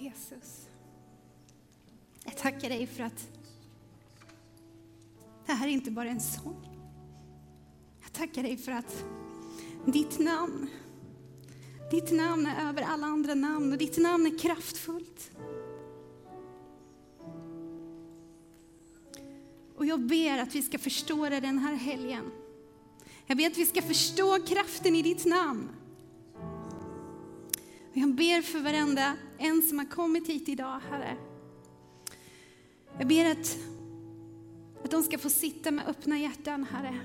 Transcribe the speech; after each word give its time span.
Jesus. 0.00 0.68
Jag 2.24 2.36
tackar 2.36 2.68
dig 2.68 2.86
för 2.86 3.02
att 3.02 3.28
det 5.46 5.52
här 5.52 5.66
är 5.66 5.70
inte 5.70 5.90
bara 5.90 6.08
en 6.08 6.20
sång. 6.20 6.68
Jag 8.02 8.12
tackar 8.12 8.42
dig 8.42 8.56
för 8.56 8.72
att 8.72 9.04
ditt 9.86 10.18
namn, 10.18 10.68
ditt 11.90 12.12
namn 12.12 12.46
är 12.46 12.68
över 12.68 12.82
alla 12.82 13.06
andra 13.06 13.34
namn 13.34 13.72
och 13.72 13.78
ditt 13.78 13.98
namn 13.98 14.26
är 14.26 14.38
kraftfullt. 14.38 15.30
Och 19.76 19.86
jag 19.86 20.00
ber 20.00 20.38
att 20.38 20.54
vi 20.54 20.62
ska 20.62 20.78
förstå 20.78 21.28
det 21.28 21.40
den 21.40 21.58
här 21.58 21.74
helgen. 21.74 22.30
Jag 23.26 23.36
ber 23.36 23.46
att 23.46 23.58
vi 23.58 23.66
ska 23.66 23.82
förstå 23.82 24.38
kraften 24.46 24.96
i 24.96 25.02
ditt 25.02 25.24
namn. 25.24 25.68
Jag 27.92 28.14
ber 28.14 28.42
för 28.42 28.58
varenda 28.58 29.16
en 29.38 29.62
som 29.62 29.78
har 29.78 29.86
kommit 29.86 30.28
hit 30.28 30.48
idag, 30.48 30.80
Herre. 30.90 31.16
Jag 32.98 33.08
ber 33.08 33.30
att, 33.30 33.58
att 34.84 34.90
de 34.90 35.02
ska 35.02 35.18
få 35.18 35.30
sitta 35.30 35.70
med 35.70 35.86
öppna 35.88 36.18
hjärtan, 36.18 36.64
Herre. 36.64 37.00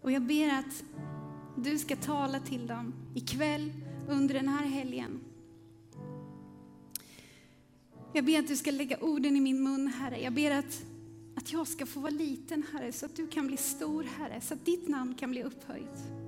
Och 0.00 0.12
jag 0.12 0.22
ber 0.22 0.48
att 0.48 0.84
du 1.56 1.78
ska 1.78 1.96
tala 1.96 2.40
till 2.40 2.66
dem 2.66 2.94
ikväll 3.14 3.72
under 4.08 4.34
den 4.34 4.48
här 4.48 4.66
helgen. 4.66 5.20
Jag 8.12 8.24
ber 8.24 8.38
att 8.38 8.48
du 8.48 8.56
ska 8.56 8.70
lägga 8.70 8.98
orden 9.00 9.36
i 9.36 9.40
min 9.40 9.62
mun, 9.62 9.86
Herre. 9.86 10.22
Jag 10.22 10.32
ber 10.32 10.50
att, 10.50 10.82
att 11.36 11.52
jag 11.52 11.66
ska 11.66 11.86
få 11.86 12.00
vara 12.00 12.10
liten, 12.10 12.62
Herre, 12.72 12.92
så 12.92 13.06
att 13.06 13.16
du 13.16 13.26
kan 13.26 13.46
bli 13.46 13.56
stor, 13.56 14.02
Herre, 14.18 14.40
så 14.40 14.54
att 14.54 14.64
ditt 14.64 14.88
namn 14.88 15.14
kan 15.14 15.30
bli 15.30 15.42
upphöjt. 15.42 16.25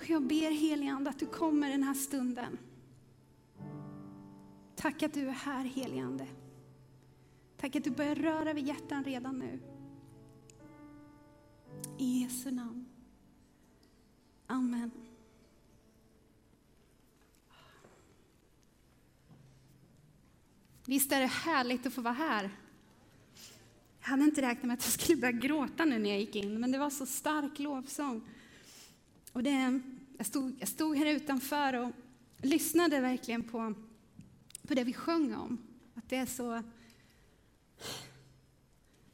Och 0.00 0.10
jag 0.10 0.22
ber 0.22 0.50
heligande 0.50 1.10
att 1.10 1.18
du 1.18 1.26
kommer 1.26 1.70
den 1.70 1.82
här 1.82 1.94
stunden. 1.94 2.58
Tack 4.76 5.02
att 5.02 5.14
du 5.14 5.28
är 5.28 5.32
här, 5.32 5.64
heligande. 5.64 6.26
Tack 7.56 7.76
att 7.76 7.84
du 7.84 7.90
börjar 7.90 8.14
röra 8.14 8.52
vid 8.52 8.66
hjärtan 8.66 9.04
redan 9.04 9.38
nu. 9.38 9.60
I 11.98 12.22
Jesu 12.22 12.50
namn. 12.50 12.86
Amen. 14.46 14.90
Visst 20.86 21.12
är 21.12 21.20
det 21.20 21.26
härligt 21.26 21.86
att 21.86 21.94
få 21.94 22.00
vara 22.00 22.14
här? 22.14 22.50
Jag 24.00 24.08
hade 24.08 24.24
inte 24.24 24.42
räknat 24.42 24.64
med 24.64 24.74
att 24.74 24.84
jag 24.84 24.92
skulle 24.92 25.20
börja 25.20 25.32
gråta 25.32 25.84
nu 25.84 25.98
när 25.98 26.10
jag 26.10 26.20
gick 26.20 26.36
in, 26.36 26.60
men 26.60 26.72
det 26.72 26.78
var 26.78 26.90
så 26.90 27.06
stark 27.06 27.58
lovsång. 27.58 28.28
Och 29.32 29.42
det, 29.42 29.80
jag, 30.18 30.26
stod, 30.26 30.56
jag 30.58 30.68
stod 30.68 30.96
här 30.96 31.06
utanför 31.06 31.72
och 31.74 31.92
lyssnade 32.36 33.00
verkligen 33.00 33.42
på, 33.42 33.74
på 34.68 34.74
det 34.74 34.84
vi 34.84 34.92
sjöng 34.92 35.34
om. 35.34 35.58
Att 35.94 36.08
det 36.08 36.16
är 36.16 36.26
så... 36.26 36.62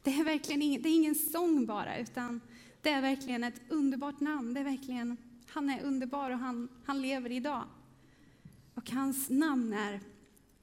Det 0.03 0.13
är 0.13 0.23
verkligen 0.23 0.61
ingen, 0.61 0.81
det 0.81 0.89
är 0.89 0.95
ingen 0.95 1.15
sång 1.15 1.65
bara, 1.65 1.97
utan 1.97 2.41
det 2.81 2.89
är 2.89 3.01
verkligen 3.01 3.43
ett 3.43 3.61
underbart 3.69 4.19
namn. 4.19 4.53
Det 4.53 4.59
är 4.59 4.63
verkligen, 4.63 5.17
han 5.47 5.69
är 5.69 5.83
underbar 5.83 6.31
och 6.31 6.37
han, 6.37 6.69
han 6.85 7.01
lever 7.01 7.31
idag. 7.31 7.63
Och 8.73 8.89
hans 8.89 9.29
namn 9.29 9.73
är 9.73 10.01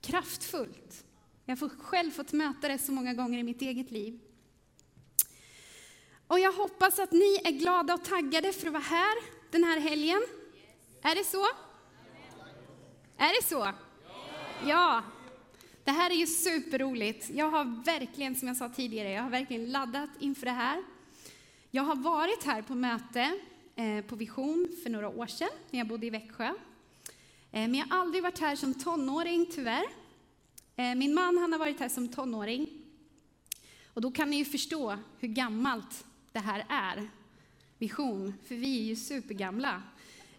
kraftfullt. 0.00 1.04
Jag 1.44 1.56
har 1.56 1.68
själv 1.68 2.10
fått 2.10 2.32
möta 2.32 2.68
det 2.68 2.78
så 2.78 2.92
många 2.92 3.14
gånger 3.14 3.38
i 3.38 3.42
mitt 3.42 3.62
eget 3.62 3.90
liv. 3.90 4.20
Och 6.26 6.40
jag 6.40 6.52
hoppas 6.52 6.98
att 6.98 7.12
ni 7.12 7.40
är 7.44 7.50
glada 7.50 7.94
och 7.94 8.04
taggade 8.04 8.52
för 8.52 8.66
att 8.66 8.72
vara 8.72 8.82
här 8.82 9.33
den 9.54 9.64
här 9.64 9.80
helgen. 9.80 10.22
Är 11.02 11.14
det 11.14 11.24
så? 11.24 11.46
Är 13.16 13.40
det 13.40 13.46
så? 13.46 13.72
Ja. 14.66 15.02
Det 15.84 15.90
här 15.90 16.10
är 16.10 16.14
ju 16.14 16.26
superroligt. 16.26 17.30
Jag 17.30 17.50
har 17.50 17.84
verkligen, 17.84 18.36
som 18.36 18.48
jag 18.48 18.56
sa 18.56 18.68
tidigare, 18.68 19.10
jag 19.10 19.22
har 19.22 19.30
verkligen 19.30 19.72
laddat 19.72 20.10
inför 20.20 20.44
det 20.46 20.52
här. 20.52 20.82
Jag 21.70 21.82
har 21.82 21.96
varit 21.96 22.44
här 22.44 22.62
på 22.62 22.74
möte 22.74 23.38
eh, 23.76 24.04
på 24.04 24.16
Vision 24.16 24.68
för 24.82 24.90
några 24.90 25.08
år 25.08 25.26
sedan, 25.26 25.48
när 25.70 25.80
jag 25.80 25.88
bodde 25.88 26.06
i 26.06 26.10
Växjö. 26.10 26.46
Eh, 26.46 26.54
men 27.50 27.74
jag 27.74 27.86
har 27.86 27.98
aldrig 27.98 28.22
varit 28.22 28.38
här 28.38 28.56
som 28.56 28.74
tonåring, 28.74 29.46
tyvärr. 29.54 29.84
Eh, 30.76 30.94
min 30.94 31.14
man 31.14 31.38
han 31.38 31.52
har 31.52 31.58
varit 31.58 31.80
här 31.80 31.88
som 31.88 32.08
tonåring. 32.08 32.68
Och 33.86 34.00
då 34.00 34.10
kan 34.10 34.30
ni 34.30 34.36
ju 34.36 34.44
förstå 34.44 34.98
hur 35.18 35.28
gammalt 35.28 36.04
det 36.32 36.40
här 36.40 36.64
är. 36.68 37.08
Vision, 37.84 38.34
för 38.46 38.54
vi 38.54 38.78
är 38.80 38.82
ju 38.82 38.96
supergamla. 38.96 39.82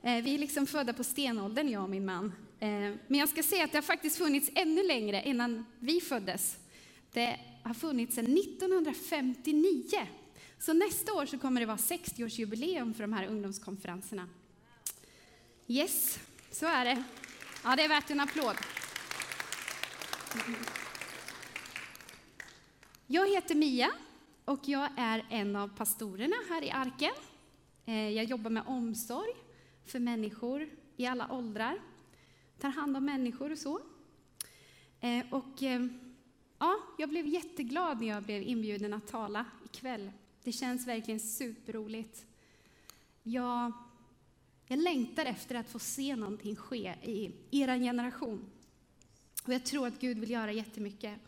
Eh, 0.01 0.23
vi 0.23 0.33
är 0.35 0.37
liksom 0.37 0.67
födda 0.67 0.93
på 0.93 1.03
stenåldern, 1.03 1.69
jag 1.69 1.83
och 1.83 1.89
min 1.89 2.05
man. 2.05 2.25
Eh, 2.59 2.69
men 3.07 3.19
jag 3.19 3.29
ska 3.29 3.43
säga 3.43 3.63
att 3.63 3.71
det 3.71 3.77
har 3.77 3.83
faktiskt 3.83 4.17
funnits 4.17 4.49
ännu 4.55 4.83
längre 4.83 5.23
innan 5.25 5.65
vi 5.79 6.01
föddes. 6.01 6.57
Det 7.13 7.39
har 7.63 7.73
funnits 7.73 8.15
sedan 8.15 8.37
1959. 8.37 10.07
Så 10.59 10.73
nästa 10.73 11.13
år 11.13 11.25
så 11.25 11.37
kommer 11.37 11.61
det 11.61 11.67
vara 11.67 11.77
60-årsjubileum 11.77 12.93
för 12.93 13.03
de 13.03 13.13
här 13.13 13.27
ungdomskonferenserna. 13.27 14.29
Yes, 15.67 16.19
så 16.51 16.65
är 16.65 16.85
det. 16.85 17.03
Ja, 17.63 17.75
det 17.75 17.83
är 17.83 17.89
värt 17.89 18.09
en 18.09 18.19
applåd. 18.19 18.55
Jag 23.07 23.29
heter 23.29 23.55
Mia 23.55 23.91
och 24.45 24.59
jag 24.63 24.89
är 24.97 25.25
en 25.29 25.55
av 25.55 25.67
pastorerna 25.67 26.35
här 26.49 26.63
i 26.63 26.71
Arken. 26.71 27.13
Eh, 27.85 28.09
jag 28.09 28.25
jobbar 28.25 28.49
med 28.49 28.63
omsorg 28.67 29.33
för 29.85 29.99
människor 29.99 30.69
i 30.97 31.05
alla 31.05 31.31
åldrar, 31.31 31.79
tar 32.59 32.69
hand 32.69 32.97
om 32.97 33.05
människor 33.05 33.51
och 33.51 33.57
så. 33.57 33.79
Eh, 34.99 35.25
och 35.33 35.63
eh, 35.63 35.87
ja, 36.59 36.75
jag 36.97 37.09
blev 37.09 37.27
jätteglad 37.27 38.01
när 38.01 38.07
jag 38.07 38.23
blev 38.23 38.43
inbjuden 38.43 38.93
att 38.93 39.07
tala 39.07 39.45
ikväll 39.65 40.11
det 40.45 40.51
känns 40.51 40.87
verkligen 40.87 41.19
superroligt. 41.19 42.25
Jag, 43.23 43.71
jag 44.67 44.79
längtar 44.79 45.25
efter 45.25 45.55
att 45.55 45.69
få 45.69 45.79
se 45.79 46.15
någonting 46.15 46.55
ske 46.55 46.95
i 47.03 47.31
er 47.51 47.79
generation. 47.79 48.45
Och 49.43 49.53
jag 49.53 49.65
tror 49.65 49.87
att 49.87 49.99
Gud 49.99 50.19
vill 50.19 50.29
göra 50.29 50.51
jättemycket. 50.51 51.19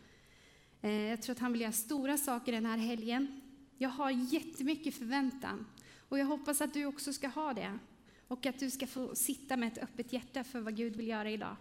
Jag 0.81 1.21
tror 1.21 1.33
att 1.33 1.39
han 1.39 1.51
vill 1.51 1.61
göra 1.61 1.71
stora 1.71 2.17
saker 2.17 2.51
den 2.51 2.65
här 2.65 2.77
helgen. 2.77 3.41
Jag 3.77 3.89
har 3.89 4.11
jättemycket 4.11 4.95
förväntan 4.95 5.65
och 6.09 6.19
jag 6.19 6.25
hoppas 6.25 6.61
att 6.61 6.73
du 6.73 6.85
också 6.85 7.13
ska 7.13 7.27
ha 7.27 7.53
det. 7.53 7.79
Och 8.27 8.45
att 8.45 8.59
du 8.59 8.71
ska 8.71 8.87
få 8.87 9.15
sitta 9.15 9.57
med 9.57 9.71
ett 9.71 9.83
öppet 9.83 10.13
hjärta 10.13 10.43
för 10.43 10.59
vad 10.59 10.75
Gud 10.75 10.95
vill 10.95 11.07
göra 11.07 11.29
idag 11.29 11.55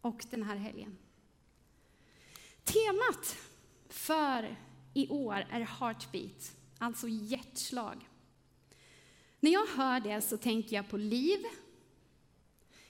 och 0.00 0.24
den 0.30 0.42
här 0.42 0.56
helgen. 0.56 0.96
Temat 2.64 3.36
för 3.88 4.56
i 4.94 5.08
år 5.08 5.46
är 5.50 5.60
heartbeat, 5.60 6.56
alltså 6.78 7.08
hjärtslag. 7.08 8.08
När 9.40 9.50
jag 9.50 9.66
hör 9.66 10.00
det 10.00 10.20
så 10.20 10.36
tänker 10.36 10.76
jag 10.76 10.88
på 10.88 10.96
liv, 10.96 11.38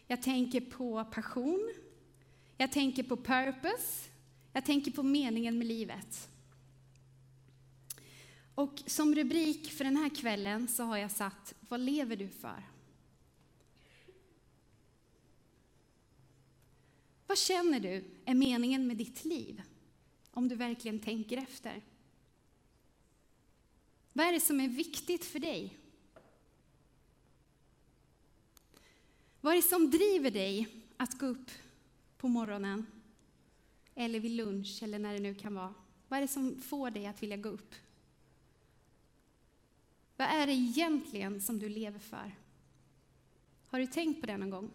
jag 0.06 0.22
tänker 0.22 0.60
på 0.60 1.04
passion, 1.04 1.74
jag 2.56 2.72
tänker 2.72 3.02
på 3.02 3.16
purpose, 3.16 4.10
jag 4.52 4.64
tänker 4.64 4.90
på 4.90 5.02
meningen 5.02 5.58
med 5.58 5.66
livet. 5.66 6.28
Och 8.54 8.82
som 8.86 9.14
rubrik 9.14 9.70
för 9.70 9.84
den 9.84 9.96
här 9.96 10.08
kvällen 10.08 10.68
så 10.68 10.82
har 10.82 10.96
jag 10.96 11.10
satt 11.10 11.54
Vad 11.68 11.80
lever 11.80 12.16
du 12.16 12.28
för? 12.28 12.62
Vad 17.26 17.38
känner 17.38 17.80
du 17.80 18.04
är 18.24 18.34
meningen 18.34 18.86
med 18.86 18.96
ditt 18.96 19.24
liv? 19.24 19.62
Om 20.30 20.48
du 20.48 20.54
verkligen 20.54 21.00
tänker 21.00 21.36
efter. 21.36 21.82
Vad 24.12 24.26
är 24.26 24.32
det 24.32 24.40
som 24.40 24.60
är 24.60 24.68
viktigt 24.68 25.24
för 25.24 25.38
dig? 25.38 25.78
Vad 29.40 29.52
är 29.52 29.56
det 29.56 29.62
som 29.68 29.90
driver 29.90 30.30
dig 30.30 30.68
att 30.96 31.18
gå 31.18 31.26
upp 31.26 31.50
på 32.16 32.28
morgonen? 32.28 32.86
Eller 33.94 34.20
vid 34.20 34.30
lunch, 34.30 34.82
eller 34.82 34.98
när 34.98 35.14
det 35.14 35.20
nu 35.20 35.34
kan 35.34 35.54
vara. 35.54 35.74
Vad 36.08 36.16
är 36.16 36.20
det 36.22 36.28
som 36.28 36.60
får 36.60 36.90
dig 36.90 37.06
att 37.06 37.22
vilja 37.22 37.36
gå 37.36 37.48
upp? 37.48 37.74
Vad 40.16 40.28
är 40.28 40.46
det 40.46 40.52
egentligen 40.52 41.40
som 41.40 41.58
du 41.58 41.68
lever 41.68 41.98
för? 41.98 42.34
Har 43.66 43.78
du 43.78 43.86
tänkt 43.86 44.20
på 44.20 44.26
det 44.26 44.36
någon 44.36 44.50
gång? 44.50 44.70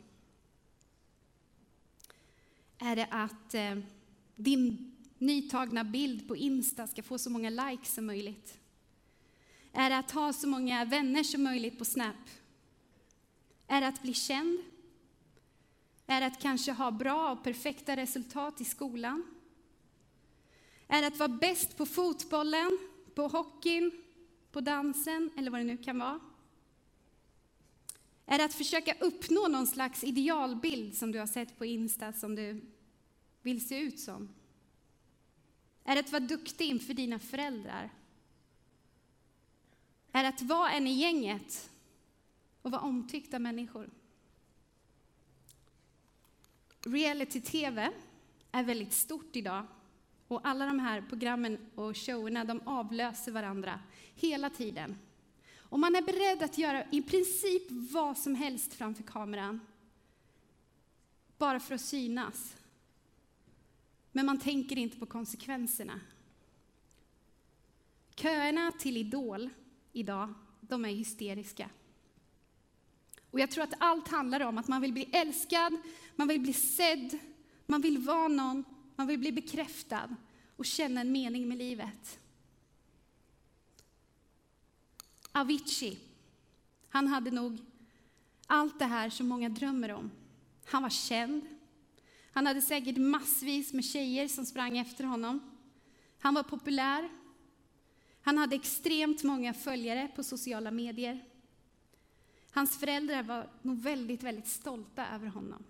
Är 2.77 2.95
det 2.95 3.07
att 3.11 3.53
eh, 3.53 3.77
din 4.35 4.95
nytagna 5.17 5.83
bild 5.83 6.27
på 6.27 6.35
Insta 6.35 6.87
ska 6.87 7.03
få 7.03 7.17
så 7.17 7.29
många 7.29 7.49
likes 7.49 7.93
som 7.93 8.05
möjligt? 8.05 8.59
Är 9.73 9.89
det 9.89 9.97
att 9.97 10.11
ha 10.11 10.33
så 10.33 10.47
många 10.47 10.85
vänner 10.85 11.23
som 11.23 11.43
möjligt 11.43 11.77
på 11.77 11.85
Snap? 11.85 12.15
Är 13.67 13.81
det 13.81 13.87
att 13.87 14.01
bli 14.01 14.13
känd? 14.13 14.59
Är 16.07 16.21
det 16.21 16.27
att 16.27 16.41
kanske 16.41 16.71
ha 16.71 16.91
bra 16.91 17.31
och 17.31 17.43
perfekta 17.43 17.95
resultat 17.95 18.61
i 18.61 18.65
skolan? 18.65 19.23
Är 20.87 21.01
det 21.01 21.07
att 21.07 21.19
vara 21.19 21.29
bäst 21.29 21.77
på 21.77 21.85
fotbollen, 21.85 22.79
på 23.15 23.27
hockeyn, 23.27 23.91
på 24.51 24.61
dansen 24.61 25.29
eller 25.37 25.51
vad 25.51 25.59
det 25.59 25.63
nu 25.63 25.77
kan 25.77 25.99
vara? 25.99 26.19
Är 28.25 28.37
det 28.37 28.45
att 28.45 28.53
försöka 28.53 28.93
uppnå 28.99 29.47
någon 29.47 29.67
slags 29.67 30.03
idealbild 30.03 30.97
som 30.97 31.11
du 31.11 31.19
har 31.19 31.27
sett 31.27 31.57
på 31.57 31.65
Insta 31.65 32.13
som 32.13 32.35
du 32.35 32.61
vill 33.41 33.67
se 33.67 33.79
ut 33.79 33.99
som? 33.99 34.29
Är 35.83 35.95
det 35.95 35.99
att 35.99 36.11
vara 36.11 36.23
duktig 36.23 36.69
inför 36.69 36.93
dina 36.93 37.19
föräldrar? 37.19 37.89
Är 40.11 40.23
det 40.23 40.29
att 40.29 40.41
vara 40.41 40.71
en 40.71 40.87
i 40.87 40.93
gänget 40.93 41.69
och 42.61 42.71
vara 42.71 42.81
omtyckt 42.81 43.33
av 43.33 43.41
människor? 43.41 43.89
Reality-tv 46.81 47.91
är 48.51 48.63
väldigt 48.63 48.93
stort 48.93 49.35
idag 49.35 49.65
och 50.29 50.41
alla 50.43 50.65
de 50.65 50.79
här 50.79 51.03
programmen 51.09 51.57
och 51.75 51.97
showerna 51.97 52.43
de 52.45 52.61
avlöser 52.65 53.31
varandra 53.31 53.79
hela 54.15 54.49
tiden. 54.49 54.97
Och 55.57 55.79
man 55.79 55.95
är 55.95 56.01
beredd 56.01 56.43
att 56.43 56.57
göra 56.57 56.83
i 56.91 57.01
princip 57.01 57.63
vad 57.69 58.17
som 58.17 58.35
helst 58.35 58.73
framför 58.73 59.03
kameran 59.03 59.59
bara 61.37 61.59
för 61.59 61.75
att 61.75 61.81
synas. 61.81 62.55
Men 64.11 64.25
man 64.25 64.39
tänker 64.39 64.77
inte 64.77 64.99
på 64.99 65.05
konsekvenserna. 65.05 65.99
Köerna 68.15 68.71
till 68.71 68.97
Idol 68.97 69.49
idag, 69.93 70.33
de 70.61 70.85
är 70.85 70.89
hysteriska. 70.89 71.69
Och 73.31 73.39
jag 73.39 73.51
tror 73.51 73.63
att 73.63 73.73
allt 73.77 74.07
handlar 74.07 74.39
om 74.39 74.57
att 74.57 74.67
man 74.67 74.81
vill 74.81 74.93
bli 74.93 75.03
älskad, 75.03 75.77
man 76.15 76.27
vill 76.27 76.41
bli 76.41 76.53
sedd, 76.53 77.17
man 77.65 77.81
vill 77.81 77.97
vara 77.97 78.27
någon, 78.27 78.63
man 78.99 79.07
vill 79.07 79.19
bli 79.19 79.31
bekräftad 79.31 80.15
och 80.55 80.65
känna 80.65 81.01
en 81.01 81.11
mening 81.11 81.47
med 81.47 81.57
livet. 81.57 82.19
Avicii, 85.31 85.99
han 86.89 87.07
hade 87.07 87.31
nog 87.31 87.57
allt 88.47 88.79
det 88.79 88.85
här 88.85 89.09
som 89.09 89.27
många 89.27 89.49
drömmer 89.49 89.91
om. 89.91 90.11
Han 90.65 90.83
var 90.83 90.89
känd. 90.89 91.41
Han 92.31 92.47
hade 92.47 92.61
säkert 92.61 92.97
massvis 92.97 93.73
med 93.73 93.85
tjejer 93.85 94.27
som 94.27 94.45
sprang 94.45 94.77
efter 94.77 95.03
honom. 95.03 95.57
Han 96.19 96.33
var 96.33 96.43
populär. 96.43 97.09
Han 98.21 98.37
hade 98.37 98.55
extremt 98.55 99.23
många 99.23 99.53
följare 99.53 100.07
på 100.15 100.23
sociala 100.23 100.71
medier. 100.71 101.25
Hans 102.51 102.79
föräldrar 102.79 103.23
var 103.23 103.49
nog 103.61 103.81
väldigt, 103.81 104.23
väldigt 104.23 104.47
stolta 104.47 105.07
över 105.07 105.27
honom. 105.27 105.63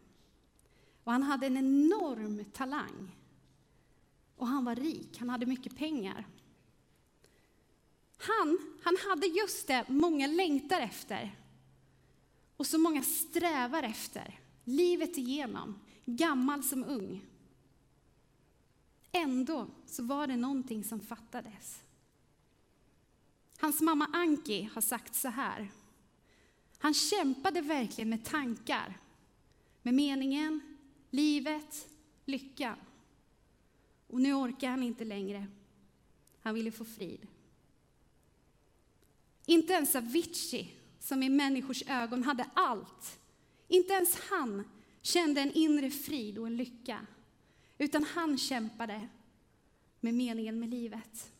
Och 1.04 1.12
han 1.12 1.24
hade 1.24 1.48
en 1.48 1.58
enorm 1.58 2.46
talang. 2.46 3.16
Och 4.40 4.48
han 4.48 4.66
var 4.66 4.76
rik, 4.76 5.18
han 5.20 5.30
hade 5.30 5.46
mycket 5.46 5.78
pengar. 5.78 6.28
Han, 8.18 8.60
han 8.84 8.98
hade 9.10 9.28
just 9.28 9.68
det 9.68 9.86
många 9.88 10.28
längtar 10.28 10.82
efter 10.82 11.36
och 12.58 12.68
så 12.68 12.78
många 12.78 13.04
strävar 13.04 13.84
efter, 13.84 14.40
livet 14.64 15.18
igenom, 15.18 15.80
gammal 16.06 16.64
som 16.64 16.84
ung. 16.84 17.26
Ändå 19.12 19.68
så 19.86 20.04
var 20.04 20.28
det 20.28 20.36
någonting 20.36 20.84
som 20.84 21.00
fattades. 21.00 21.82
Hans 23.60 23.82
mamma 23.82 24.06
Anki 24.14 24.70
har 24.74 24.82
sagt 24.82 25.16
så 25.16 25.28
här. 25.28 25.72
Han 26.78 26.94
kämpade 26.94 27.62
verkligen 27.62 28.10
med 28.10 28.26
tankar, 28.26 29.00
med 29.82 29.94
meningen, 29.94 30.62
livet, 31.10 31.90
lyckan. 32.26 32.78
Och 34.10 34.22
nu 34.22 34.34
orkar 34.34 34.70
han 34.70 34.84
inte 34.84 35.06
längre. 35.06 35.48
Han 36.40 36.56
ville 36.56 36.72
få 36.72 36.86
frid. 36.86 37.28
Inte 39.46 39.74
ens 39.74 39.96
Avicii, 39.96 40.74
som 41.00 41.24
i 41.24 41.30
människors 41.30 41.84
ögon 41.88 42.24
hade 42.24 42.50
allt, 42.54 43.20
inte 43.68 43.94
ens 43.94 44.20
han 44.30 44.64
kände 45.02 45.42
en 45.42 45.52
inre 45.52 45.92
frid 45.92 46.38
och 46.38 46.48
en 46.48 46.58
lycka, 46.58 47.06
utan 47.78 48.04
han 48.04 48.38
kämpade 48.38 49.08
med 50.00 50.14
meningen 50.14 50.60
med 50.60 50.70
livet. 50.70 51.32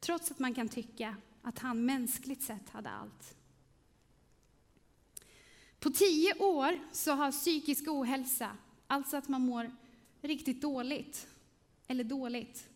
Trots 0.00 0.30
att 0.30 0.38
man 0.38 0.54
kan 0.54 0.68
tycka 0.68 1.16
att 1.42 1.58
han 1.58 1.86
mänskligt 1.86 2.42
sett 2.42 2.70
hade 2.70 2.90
allt. 2.90 3.36
På 5.78 5.90
tio 5.90 6.34
år 6.38 6.78
så 6.92 7.12
har 7.12 7.32
psykisk 7.32 7.88
ohälsa, 7.88 8.56
alltså 8.86 9.16
att 9.16 9.28
man 9.28 9.42
mår 9.42 9.76
riktigt 10.24 10.62
dåligt, 10.62 11.26
eller 11.86 12.04
dåligt, 12.04 12.68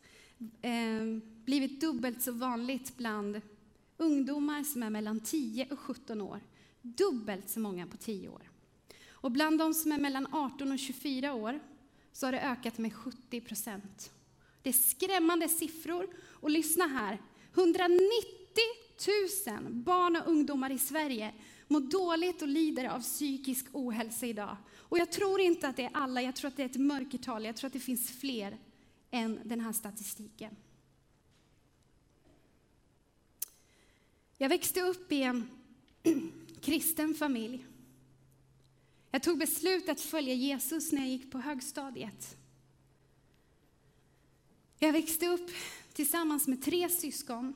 eh, 0.62 1.04
blivit 1.44 1.80
dubbelt 1.80 2.22
så 2.22 2.32
vanligt 2.32 2.96
bland 2.96 3.40
ungdomar 3.96 4.62
som 4.62 4.82
är 4.82 4.90
mellan 4.90 5.20
10 5.20 5.66
och 5.70 5.78
17 5.78 6.20
år. 6.20 6.40
Dubbelt 6.82 7.50
så 7.50 7.60
många 7.60 7.86
på 7.86 7.96
10 7.96 8.28
år. 8.28 8.50
Och 9.20 9.32
bland 9.32 9.58
de 9.58 9.74
som 9.74 9.92
är 9.92 9.98
mellan 9.98 10.34
18 10.34 10.72
och 10.72 10.78
24 10.78 11.34
år 11.34 11.60
så 12.12 12.26
har 12.26 12.32
det 12.32 12.40
ökat 12.40 12.78
med 12.78 12.94
70 12.94 13.40
procent. 13.40 14.10
Det 14.62 14.68
är 14.68 14.72
skrämmande 14.72 15.48
siffror. 15.48 16.08
Och 16.40 16.50
lyssna 16.50 16.86
här, 16.86 17.22
190 17.54 17.98
000 19.46 19.72
barn 19.72 20.16
och 20.16 20.28
ungdomar 20.28 20.70
i 20.70 20.78
Sverige 20.78 21.34
mår 21.68 21.80
dåligt 21.80 22.42
och 22.42 22.48
lider 22.48 22.88
av 22.88 23.00
psykisk 23.00 23.66
ohälsa 23.72 24.26
idag. 24.26 24.56
Och 24.88 24.98
jag 24.98 25.12
tror 25.12 25.40
inte 25.40 25.68
att 25.68 25.76
det 25.76 25.84
är 25.84 25.90
alla, 25.94 26.22
jag 26.22 26.36
tror 26.36 26.48
att 26.48 26.56
det 26.56 26.62
är 26.62 26.68
ett 26.68 26.80
mörkertal, 26.80 27.44
jag 27.44 27.56
tror 27.56 27.66
att 27.66 27.72
det 27.72 27.80
finns 27.80 28.10
fler 28.10 28.58
än 29.10 29.40
den 29.44 29.60
här 29.60 29.72
statistiken. 29.72 30.56
Jag 34.38 34.48
växte 34.48 34.80
upp 34.80 35.12
i 35.12 35.22
en 35.22 35.50
kristen 36.60 37.14
familj. 37.14 37.66
Jag 39.10 39.22
tog 39.22 39.38
beslut 39.38 39.88
att 39.88 40.00
följa 40.00 40.34
Jesus 40.34 40.92
när 40.92 41.00
jag 41.00 41.10
gick 41.10 41.32
på 41.32 41.38
högstadiet. 41.38 42.36
Jag 44.78 44.92
växte 44.92 45.26
upp 45.26 45.50
tillsammans 45.92 46.48
med 46.48 46.62
tre 46.62 46.88
syskon 46.88 47.54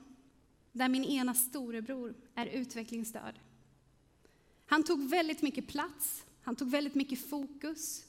där 0.73 0.88
min 0.88 1.05
ena 1.05 1.34
storebror 1.34 2.14
är 2.34 2.46
utvecklingsstörd. 2.46 3.40
Han 4.67 4.82
tog 4.82 5.08
väldigt 5.08 5.43
mycket 5.43 5.67
plats, 5.67 6.25
han 6.42 6.56
tog 6.56 6.70
väldigt 6.70 6.94
mycket 6.94 7.30
fokus. 7.30 8.04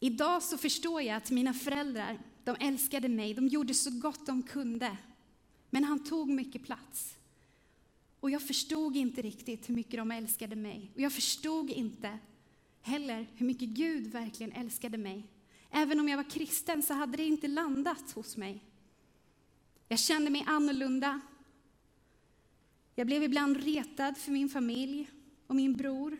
Idag 0.00 0.42
så 0.42 0.58
förstår 0.58 1.02
jag 1.02 1.16
att 1.16 1.30
mina 1.30 1.54
föräldrar, 1.54 2.18
de 2.44 2.56
älskade 2.60 3.08
mig, 3.08 3.34
de 3.34 3.48
gjorde 3.48 3.74
så 3.74 3.90
gott 3.90 4.26
de 4.26 4.42
kunde. 4.42 4.96
Men 5.70 5.84
han 5.84 6.04
tog 6.04 6.28
mycket 6.28 6.62
plats. 6.62 7.16
Och 8.20 8.30
jag 8.30 8.42
förstod 8.42 8.96
inte 8.96 9.22
riktigt 9.22 9.68
hur 9.68 9.74
mycket 9.74 9.96
de 9.98 10.10
älskade 10.10 10.56
mig. 10.56 10.90
Och 10.94 11.00
jag 11.00 11.12
förstod 11.12 11.70
inte 11.70 12.18
heller 12.80 13.26
hur 13.34 13.46
mycket 13.46 13.68
Gud 13.68 14.06
verkligen 14.06 14.52
älskade 14.52 14.98
mig. 14.98 15.26
Även 15.70 16.00
om 16.00 16.08
jag 16.08 16.16
var 16.16 16.30
kristen 16.30 16.82
så 16.82 16.94
hade 16.94 17.16
det 17.16 17.24
inte 17.24 17.48
landat 17.48 18.12
hos 18.12 18.36
mig. 18.36 18.64
Jag 19.88 19.98
kände 19.98 20.30
mig 20.30 20.44
annorlunda. 20.46 21.20
Jag 22.94 23.06
blev 23.06 23.22
ibland 23.22 23.56
retad 23.56 24.18
för 24.18 24.32
min 24.32 24.48
familj 24.48 25.10
och 25.46 25.56
min 25.56 25.76
bror 25.76 26.16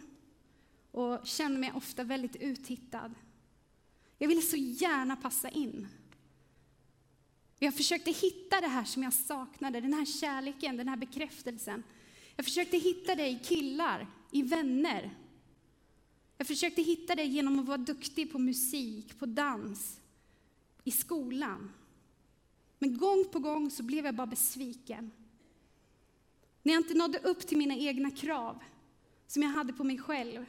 och 0.95 1.27
kände 1.27 1.59
mig 1.61 1.73
ofta 1.75 2.05
väldigt 2.05 2.37
uttittad. 2.37 3.15
Jag 4.19 4.29
ville 4.29 4.43
så 4.43 4.57
gärna 4.57 5.17
passa 5.17 5.49
in. 5.49 5.89
Jag 7.59 7.75
försökte 7.75 8.11
hitta 8.11 8.61
det 8.61 8.67
här 8.67 8.85
som 8.85 9.03
jag 9.03 9.13
saknade, 9.13 9.81
den 9.81 9.95
här 9.95 10.05
kärleken, 10.05 10.77
den 10.77 10.89
här 10.89 10.97
bekräftelsen. 10.97 11.83
Jag 12.37 12.45
försökte 12.45 12.77
hitta 12.77 13.15
det 13.15 13.29
i 13.29 13.39
killar, 13.39 14.07
i 14.31 14.43
vänner. 14.43 15.15
Jag 16.39 16.47
försökte 16.47 16.83
hitta 16.83 17.15
det 17.15 17.25
genom 17.25 17.59
att 17.59 17.67
vara 17.67 17.79
duktig 17.79 18.33
på 18.33 18.39
musik, 18.39 19.19
på 19.19 19.27
dans, 19.27 20.01
i 20.85 20.91
skolan. 20.91 21.73
Men 22.79 22.99
gång 22.99 23.25
på 23.33 23.39
gång 23.39 23.71
så 23.71 23.83
blev 23.83 24.05
jag 24.05 24.15
bara 24.15 24.27
besviken. 24.27 25.11
När 26.63 26.73
jag 26.73 26.81
inte 26.81 26.95
nådde 26.95 27.19
upp 27.19 27.47
till 27.47 27.59
mina 27.59 27.75
egna 27.75 28.11
krav 28.11 28.63
som 29.27 29.43
jag 29.43 29.51
hade 29.51 29.73
på 29.73 29.85
mig 29.85 29.99
själv 29.99 30.47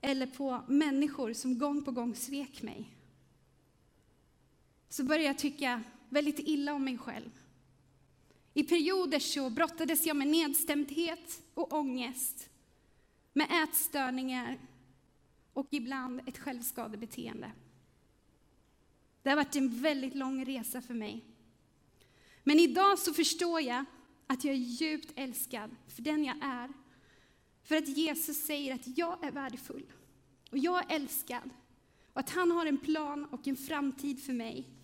eller 0.00 0.26
på 0.26 0.62
människor 0.68 1.32
som 1.32 1.58
gång 1.58 1.84
på 1.84 1.90
gång 1.90 2.14
svek 2.14 2.62
mig 2.62 2.96
så 4.88 5.04
började 5.04 5.24
jag 5.24 5.38
tycka 5.38 5.82
väldigt 6.08 6.38
illa 6.38 6.74
om 6.74 6.84
mig 6.84 6.98
själv. 6.98 7.30
I 8.54 8.64
perioder 8.64 9.18
så 9.18 9.50
brottades 9.50 10.06
jag 10.06 10.16
med 10.16 10.28
nedstämdhet 10.28 11.42
och 11.54 11.72
ångest, 11.72 12.48
med 13.32 13.64
ätstörningar 13.64 14.58
och 15.52 15.66
ibland 15.70 16.20
ett 16.26 16.38
självskadebeteende. 16.38 17.52
Det 19.22 19.28
har 19.28 19.36
varit 19.36 19.56
en 19.56 19.82
väldigt 19.82 20.14
lång 20.14 20.44
resa 20.44 20.82
för 20.82 20.94
mig. 20.94 21.24
Men 22.44 22.58
idag 22.58 22.98
så 22.98 23.14
förstår 23.14 23.60
jag 23.60 23.84
att 24.26 24.44
jag 24.44 24.54
är 24.54 24.58
djupt 24.58 25.12
älskad 25.16 25.76
för 25.88 26.02
den 26.02 26.24
jag 26.24 26.36
är. 26.42 26.72
För 27.66 27.76
att 27.76 27.88
Jesus 27.88 28.36
säger 28.36 28.74
att 28.74 28.98
jag 28.98 29.24
är 29.24 29.30
värdefull 29.30 29.92
och 30.50 30.58
jag 30.58 30.78
är 30.78 30.96
älskad 30.96 31.50
och 32.12 32.20
att 32.20 32.30
han 32.30 32.50
har 32.50 32.66
en 32.66 32.78
plan 32.78 33.24
och 33.24 33.48
en 33.48 33.56
framtid 33.56 34.22
för 34.22 34.32
mig 34.32 34.76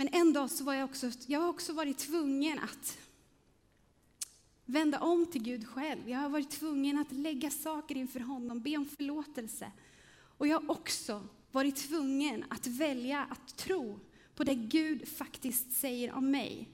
Men 0.00 0.08
en 0.12 0.32
dag 0.32 0.50
så 0.50 0.64
var 0.64 0.74
jag 0.74 0.84
också, 0.84 1.10
jag 1.26 1.40
har 1.40 1.48
också 1.48 1.72
varit 1.72 1.98
tvungen 1.98 2.58
att 2.58 2.98
vända 4.64 5.00
om 5.00 5.26
till 5.26 5.42
Gud 5.42 5.68
själv. 5.68 6.08
Jag 6.08 6.18
har 6.18 6.28
varit 6.28 6.50
tvungen 6.50 6.98
att 6.98 7.12
lägga 7.12 7.50
saker 7.50 7.96
inför 7.96 8.20
honom, 8.20 8.60
be 8.60 8.76
om 8.76 8.86
förlåtelse. 8.86 9.72
Och 10.10 10.46
jag 10.46 10.60
har 10.60 10.70
också 10.70 11.22
varit 11.52 11.76
tvungen 11.76 12.44
att 12.48 12.66
välja 12.66 13.26
att 13.30 13.56
tro 13.56 14.00
på 14.34 14.44
det 14.44 14.54
Gud 14.54 15.08
faktiskt 15.08 15.72
säger 15.72 16.12
om 16.12 16.30
mig. 16.30 16.68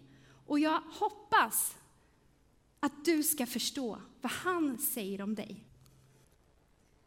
Och 0.46 0.58
jag 0.58 0.80
hoppas 0.80 1.74
att 2.80 3.04
du 3.04 3.22
ska 3.22 3.46
förstå 3.46 4.00
vad 4.20 4.32
han 4.32 4.78
säger 4.78 5.20
om 5.22 5.34
dig. 5.34 5.64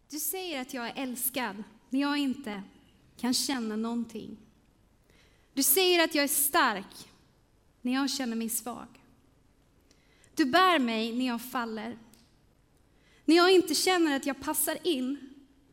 Du 0.10 0.20
säger 0.20 0.62
att 0.62 0.74
jag 0.74 0.88
är 0.88 0.94
älskad 0.96 1.63
när 1.89 2.00
jag 2.00 2.17
inte 2.17 2.63
kan 3.17 3.34
känna 3.34 3.75
någonting. 3.75 4.38
Du 5.53 5.63
säger 5.63 6.03
att 6.03 6.15
jag 6.15 6.24
är 6.24 6.27
stark 6.27 7.10
när 7.82 7.94
jag 7.94 8.10
känner 8.10 8.36
mig 8.36 8.50
svag. 8.50 8.88
Du 10.36 10.46
bär 10.46 10.79
mig 10.79 11.13
när 11.13 11.27
jag 11.27 11.41
faller. 11.41 11.98
När 13.25 13.36
jag 13.36 13.51
inte 13.51 13.75
känner 13.75 14.15
att 14.15 14.25
jag 14.25 14.41
passar 14.41 14.88
in 14.88 15.17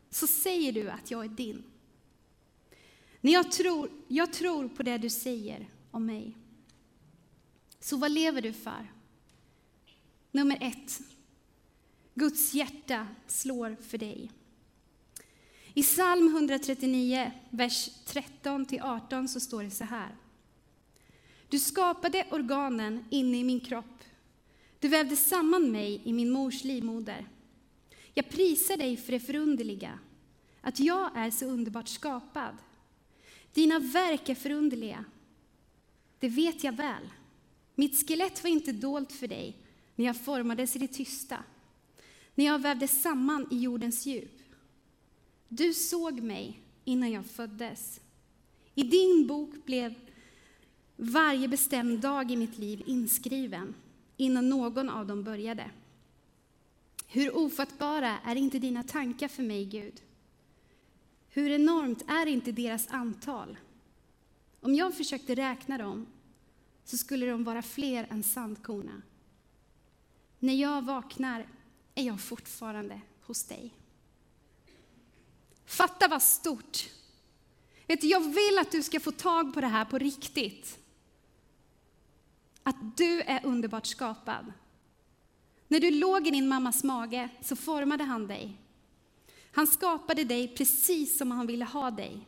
så 0.09 0.27
säger 0.27 0.71
du 0.71 0.89
att 0.89 1.11
jag 1.11 1.25
är 1.25 1.29
din. 1.29 1.63
När 3.21 3.31
jag 3.31 3.51
tror, 3.51 3.89
jag 4.07 4.33
tror 4.33 4.67
på 4.67 4.83
det 4.83 4.97
du 4.97 5.09
säger 5.09 5.69
om 5.91 6.05
mig. 6.05 6.37
Så 7.85 7.97
vad 7.97 8.11
lever 8.11 8.41
du 8.41 8.53
för? 8.53 8.91
Nummer 10.31 10.57
ett. 10.61 10.99
Guds 12.13 12.53
hjärta 12.53 13.07
slår 13.27 13.77
för 13.81 13.97
dig. 13.97 14.31
I 15.73 15.83
psalm 15.83 16.27
139, 16.27 17.31
vers 17.49 17.89
13-18 18.05 19.27
så 19.27 19.39
står 19.39 19.63
det 19.63 19.71
så 19.71 19.83
här. 19.83 20.15
Du 21.49 21.59
skapade 21.59 22.27
organen 22.31 23.05
inne 23.09 23.37
i 23.37 23.43
min 23.43 23.59
kropp. 23.59 24.03
Du 24.79 24.87
vävde 24.87 25.15
samman 25.15 25.71
mig 25.71 26.01
i 26.03 26.13
min 26.13 26.31
mors 26.31 26.63
livmoder. 26.63 27.27
Jag 28.13 28.29
prisar 28.29 28.77
dig 28.77 28.97
för 28.97 29.11
det 29.11 29.19
förunderliga, 29.19 29.99
att 30.61 30.79
jag 30.79 31.17
är 31.17 31.31
så 31.31 31.45
underbart 31.45 31.87
skapad. 31.87 32.55
Dina 33.53 33.79
verk 33.79 34.29
är 34.29 34.35
förunderliga. 34.35 35.05
Det 36.19 36.29
vet 36.29 36.63
jag 36.63 36.73
väl. 36.73 37.09
Mitt 37.75 38.07
skelett 38.07 38.43
var 38.43 38.49
inte 38.49 38.71
dolt 38.71 39.11
för 39.11 39.27
dig 39.27 39.57
när 39.95 40.05
jag 40.05 40.17
formades 40.21 40.75
i 40.75 40.79
det 40.79 40.87
tysta, 40.87 41.43
när 42.35 42.45
jag 42.45 42.59
vävdes 42.59 43.01
samman 43.01 43.47
i 43.51 43.59
jordens 43.59 44.05
djup. 44.05 44.41
Du 45.47 45.73
såg 45.73 46.21
mig 46.21 46.59
innan 46.83 47.11
jag 47.11 47.25
föddes. 47.25 48.01
I 48.75 48.83
din 48.83 49.27
bok 49.27 49.65
blev 49.65 49.93
varje 50.95 51.47
bestämd 51.47 51.99
dag 51.99 52.31
i 52.31 52.35
mitt 52.35 52.57
liv 52.57 52.83
inskriven 52.85 53.75
innan 54.17 54.49
någon 54.49 54.89
av 54.89 55.07
dem 55.07 55.23
började. 55.23 55.71
Hur 57.07 57.37
ofattbara 57.37 58.19
är 58.25 58.35
inte 58.35 58.59
dina 58.59 58.83
tankar 58.83 59.27
för 59.27 59.43
mig, 59.43 59.65
Gud? 59.65 60.01
Hur 61.29 61.49
enormt 61.49 62.03
är 62.07 62.25
inte 62.25 62.51
deras 62.51 62.87
antal? 62.87 63.57
Om 64.61 64.75
jag 64.75 64.97
försökte 64.97 65.35
räkna 65.35 65.77
dem 65.77 66.05
så 66.85 66.97
skulle 66.97 67.25
de 67.25 67.43
vara 67.43 67.61
fler 67.61 68.07
än 68.09 68.23
sandkorna. 68.23 69.01
När 70.39 70.53
jag 70.53 70.81
vaknar 70.81 71.47
är 71.95 72.03
jag 72.03 72.21
fortfarande 72.21 73.01
hos 73.21 73.43
dig. 73.43 73.73
Fatta 75.65 76.07
vad 76.07 76.21
stort! 76.21 76.89
Vet 77.87 78.01
du, 78.01 78.07
jag 78.07 78.19
vill 78.19 78.57
att 78.61 78.71
du 78.71 78.83
ska 78.83 78.99
få 78.99 79.11
tag 79.11 79.53
på 79.53 79.61
det 79.61 79.67
här 79.67 79.85
på 79.85 79.97
riktigt. 79.97 80.79
Att 82.63 82.97
du 82.97 83.21
är 83.21 83.45
underbart 83.45 83.85
skapad. 83.85 84.53
När 85.67 85.79
du 85.79 85.91
låg 85.91 86.27
i 86.27 86.31
din 86.31 86.47
mammas 86.47 86.83
mage 86.83 87.29
så 87.41 87.55
formade 87.55 88.03
han 88.03 88.27
dig. 88.27 88.57
Han 89.51 89.67
skapade 89.67 90.23
dig 90.23 90.47
precis 90.47 91.17
som 91.17 91.31
han 91.31 91.47
ville 91.47 91.65
ha 91.65 91.91
dig. 91.91 92.27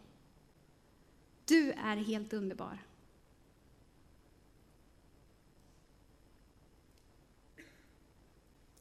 Du 1.46 1.72
är 1.72 1.98
helt 1.98 2.34
underbar. 2.34 2.80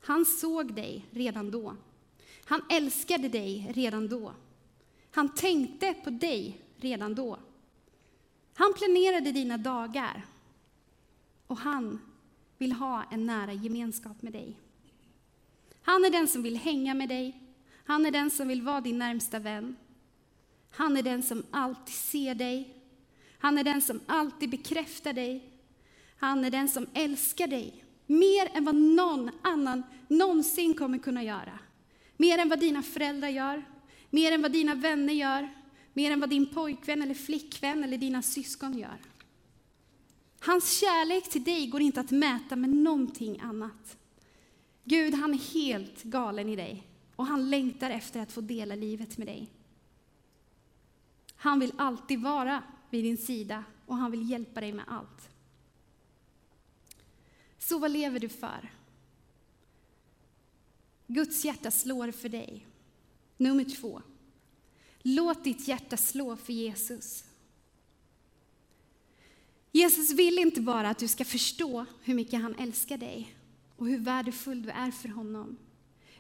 Han 0.06 0.24
såg 0.24 0.74
dig 0.74 1.06
redan 1.10 1.50
då. 1.50 1.76
Han 2.44 2.62
älskade 2.70 3.28
dig 3.28 3.72
redan 3.74 4.08
då. 4.08 4.32
Han 5.10 5.34
tänkte 5.34 5.94
på 5.94 6.10
dig 6.10 6.60
redan 6.76 7.14
då. 7.14 7.38
Han 8.54 8.72
planerade 8.74 9.32
dina 9.32 9.58
dagar 9.58 10.26
och 11.46 11.58
han 11.58 12.00
vill 12.58 12.72
ha 12.72 13.04
en 13.10 13.26
nära 13.26 13.52
gemenskap 13.52 14.22
med 14.22 14.32
dig. 14.32 14.60
Han 15.82 16.04
är 16.04 16.10
den 16.10 16.28
som 16.28 16.42
vill 16.42 16.56
hänga 16.56 16.94
med 16.94 17.08
dig. 17.08 17.40
Han 17.84 18.06
är 18.06 18.10
den 18.10 18.30
som 18.30 18.48
vill 18.48 18.62
vara 18.62 18.80
din 18.80 18.98
närmsta 18.98 19.38
vän. 19.38 19.76
Han 20.70 20.96
är 20.96 21.02
den 21.02 21.22
som 21.22 21.42
alltid 21.50 21.94
ser 21.94 22.34
dig. 22.34 22.74
Han 23.38 23.58
är 23.58 23.64
den 23.64 23.82
som 23.82 24.00
alltid 24.06 24.50
bekräftar 24.50 25.12
dig. 25.12 25.50
Han 26.16 26.44
är 26.44 26.50
den 26.50 26.68
som 26.68 26.86
älskar 26.94 27.46
dig 27.46 27.85
mer 28.06 28.50
än 28.52 28.64
vad 28.64 28.74
någon 28.74 29.30
annan 29.42 29.82
någonsin 30.08 30.74
kommer 30.74 30.98
kunna 30.98 31.22
göra. 31.22 31.58
Mer 32.16 32.38
än 32.38 32.48
vad 32.48 32.60
dina 32.60 32.82
föräldrar 32.82 33.28
gör, 33.28 33.64
mer 34.10 34.32
än 34.32 34.42
vad 34.42 34.52
dina 34.52 34.74
vänner 34.74 35.12
gör, 35.12 35.48
mer 35.92 36.10
än 36.10 36.20
vad 36.20 36.30
din 36.30 36.46
pojkvän 36.46 37.02
eller 37.02 37.14
flickvän 37.14 37.84
eller 37.84 37.98
dina 37.98 38.22
syskon 38.22 38.78
gör. 38.78 39.00
Hans 40.40 40.80
kärlek 40.80 41.30
till 41.30 41.44
dig 41.44 41.66
går 41.66 41.80
inte 41.80 42.00
att 42.00 42.10
mäta 42.10 42.56
med 42.56 42.70
någonting 42.70 43.40
annat. 43.40 43.96
Gud, 44.84 45.14
han 45.14 45.34
är 45.34 45.54
helt 45.54 46.02
galen 46.02 46.48
i 46.48 46.56
dig 46.56 46.86
och 47.16 47.26
han 47.26 47.50
längtar 47.50 47.90
efter 47.90 48.20
att 48.20 48.32
få 48.32 48.40
dela 48.40 48.74
livet 48.74 49.18
med 49.18 49.26
dig. 49.26 49.50
Han 51.36 51.60
vill 51.60 51.72
alltid 51.76 52.22
vara 52.22 52.62
vid 52.90 53.04
din 53.04 53.16
sida 53.16 53.64
och 53.86 53.96
han 53.96 54.10
vill 54.10 54.30
hjälpa 54.30 54.60
dig 54.60 54.72
med 54.72 54.84
allt. 54.88 55.35
Så 57.68 57.78
vad 57.78 57.90
lever 57.90 58.20
du 58.20 58.28
för? 58.28 58.72
Guds 61.06 61.44
hjärta 61.44 61.70
slår 61.70 62.10
för 62.10 62.28
dig. 62.28 62.66
Nummer 63.36 63.64
två. 63.64 64.02
Låt 65.02 65.44
ditt 65.44 65.68
hjärta 65.68 65.96
slå 65.96 66.36
för 66.36 66.52
Jesus. 66.52 67.24
Jesus 69.72 70.12
vill 70.12 70.38
inte 70.38 70.60
bara 70.60 70.90
att 70.90 70.98
du 70.98 71.08
ska 71.08 71.24
förstå 71.24 71.86
hur 72.02 72.14
mycket 72.14 72.42
han 72.42 72.54
älskar 72.54 72.98
dig 72.98 73.36
och 73.76 73.86
hur 73.86 73.98
värdefull 73.98 74.62
du 74.62 74.70
är 74.70 74.90
för 74.90 75.08
honom. 75.08 75.56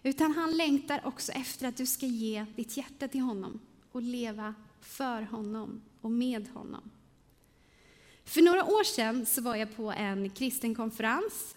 Utan 0.02 0.32
han 0.32 0.56
längtar 0.56 1.06
också 1.06 1.32
efter 1.32 1.68
att 1.68 1.76
du 1.76 1.86
ska 1.86 2.06
ge 2.06 2.46
ditt 2.56 2.76
hjärta 2.76 3.08
till 3.08 3.20
honom 3.20 3.60
och 3.92 4.02
leva 4.02 4.54
för 4.80 5.22
honom 5.22 5.82
och 6.00 6.10
med 6.10 6.48
honom. 6.48 6.90
För 8.26 8.42
några 8.42 8.64
år 8.64 8.84
sedan 8.84 9.26
så 9.26 9.42
var 9.42 9.56
jag 9.56 9.76
på 9.76 9.92
en 9.92 10.30
kristen 10.30 10.74
konferens 10.74 11.56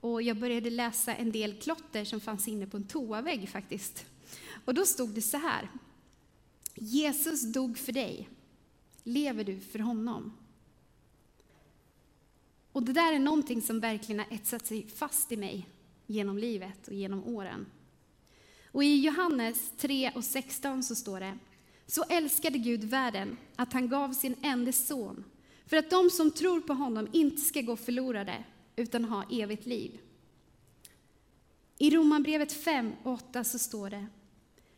och 0.00 0.22
jag 0.22 0.36
började 0.36 0.70
läsa 0.70 1.14
en 1.14 1.32
del 1.32 1.60
klotter 1.60 2.04
som 2.04 2.20
fanns 2.20 2.48
inne 2.48 2.66
på 2.66 2.76
en 2.76 2.86
toavägg 2.86 3.48
faktiskt. 3.48 4.06
Och 4.64 4.74
då 4.74 4.84
stod 4.84 5.10
det 5.10 5.22
så 5.22 5.36
här. 5.36 5.68
Jesus 6.74 7.52
dog 7.52 7.78
för 7.78 7.92
dig. 7.92 8.28
Lever 9.02 9.44
du 9.44 9.60
för 9.60 9.78
honom? 9.78 10.32
Och 12.72 12.82
det 12.82 12.92
där 12.92 13.12
är 13.12 13.18
någonting 13.18 13.62
som 13.62 13.80
verkligen 13.80 14.18
har 14.18 14.34
etsat 14.36 14.66
sig 14.66 14.86
fast 14.88 15.32
i 15.32 15.36
mig 15.36 15.68
genom 16.06 16.38
livet 16.38 16.88
och 16.88 16.94
genom 16.94 17.24
åren. 17.24 17.66
Och 18.72 18.84
i 18.84 19.00
Johannes 19.00 19.72
3 19.76 20.12
och 20.14 20.24
16 20.24 20.82
så 20.82 20.94
står 20.94 21.20
det, 21.20 21.38
så 21.86 22.02
älskade 22.02 22.58
Gud 22.58 22.84
världen 22.84 23.36
att 23.56 23.72
han 23.72 23.88
gav 23.88 24.12
sin 24.12 24.36
enda 24.42 24.72
son 24.72 25.24
för 25.66 25.76
att 25.76 25.90
de 25.90 26.10
som 26.10 26.30
tror 26.30 26.60
på 26.60 26.72
honom 26.72 27.08
inte 27.12 27.42
ska 27.42 27.60
gå 27.60 27.76
förlorade 27.76 28.44
utan 28.76 29.04
ha 29.04 29.24
evigt 29.30 29.66
liv. 29.66 30.00
I 31.78 31.90
Romarbrevet 31.90 32.52
5 32.52 32.92
och 33.02 33.12
8 33.12 33.44
så 33.44 33.58
står 33.58 33.90
det, 33.90 34.06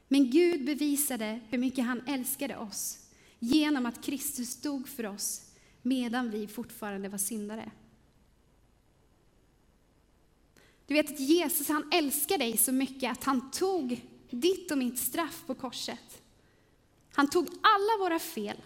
men 0.08 0.30
Gud 0.30 0.64
bevisade 0.64 1.40
hur 1.48 1.58
mycket 1.58 1.84
han 1.84 2.02
älskade 2.06 2.56
oss 2.56 2.98
genom 3.38 3.86
att 3.86 4.04
Kristus 4.04 4.60
dog 4.60 4.88
för 4.88 5.06
oss 5.06 5.42
medan 5.82 6.30
vi 6.30 6.46
fortfarande 6.46 7.08
var 7.08 7.18
syndare. 7.18 7.70
Du 10.86 10.94
vet 10.94 11.10
att 11.10 11.20
Jesus 11.20 11.68
han 11.68 11.90
älskar 11.92 12.38
dig 12.38 12.56
så 12.56 12.72
mycket 12.72 13.12
att 13.12 13.24
han 13.24 13.50
tog 13.50 14.00
ditt 14.30 14.70
och 14.70 14.78
mitt 14.78 14.98
straff 14.98 15.44
på 15.46 15.54
korset. 15.54 16.22
Han 17.12 17.30
tog 17.30 17.46
alla 17.46 18.04
våra 18.04 18.18
fel, 18.18 18.56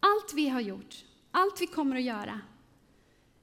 allt 0.00 0.34
vi 0.34 0.48
har 0.48 0.60
gjort, 0.60 1.04
allt 1.36 1.60
vi 1.60 1.66
kommer 1.66 1.96
att 1.96 2.02
göra. 2.02 2.40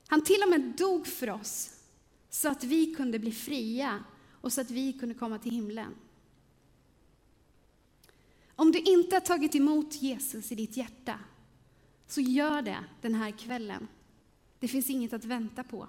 Han 0.08 0.24
till 0.24 0.44
och 0.44 0.50
med 0.50 0.62
dog 0.62 1.08
för 1.08 1.30
oss 1.30 1.80
så 2.30 2.50
att 2.50 2.64
vi 2.64 2.96
kunde 2.96 3.20
bli 3.20 3.32
fria 3.32 4.04
och 4.42 4.54
så 4.54 4.62
att 4.62 4.72
vi 4.72 4.94
kunde 4.94 5.16
komma 5.16 5.38
till 5.38 5.52
himlen. 5.52 5.96
Om 8.56 8.72
du 8.72 8.80
inte 8.80 9.16
har 9.16 9.22
tagit 9.22 9.56
emot 9.56 10.02
Jesus 10.02 10.52
i 10.52 10.56
ditt 10.56 10.78
hjärta 10.78 11.20
så 12.08 12.22
gör 12.22 12.62
det 12.62 12.84
den 13.02 13.16
här 13.16 13.32
kvällen. 13.32 13.88
Det 14.60 14.68
finns 14.68 14.90
inget 14.90 15.14
att 15.14 15.26
vänta 15.26 15.64
på. 15.64 15.88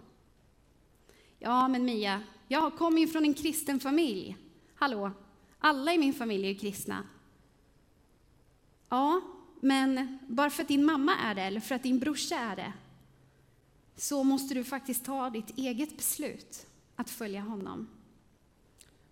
Ja, 1.38 1.68
men 1.68 1.84
Mia, 1.84 2.22
jag 2.48 2.76
kommer 2.76 3.00
ju 3.00 3.08
från 3.08 3.24
en 3.24 3.34
kristen 3.34 3.80
familj. 3.80 4.36
Hallå, 4.74 5.10
alla 5.58 5.94
i 5.94 5.98
min 5.98 6.14
familj 6.14 6.44
är 6.44 6.50
ju 6.50 6.58
kristna. 6.58 7.04
Ja, 8.88 9.33
men 9.64 10.18
bara 10.28 10.50
för 10.50 10.62
att 10.62 10.68
din 10.68 10.84
mamma 10.84 11.16
är 11.16 11.34
det, 11.34 11.42
eller 11.42 11.60
för 11.60 11.74
att 11.74 11.82
din 11.82 11.98
brorsa 11.98 12.36
är 12.36 12.56
det, 12.56 12.72
så 13.96 14.24
måste 14.24 14.54
du 14.54 14.64
faktiskt 14.64 15.04
ta 15.04 15.30
ditt 15.30 15.58
eget 15.58 15.96
beslut 15.96 16.66
att 16.96 17.10
följa 17.10 17.40
honom. 17.40 17.88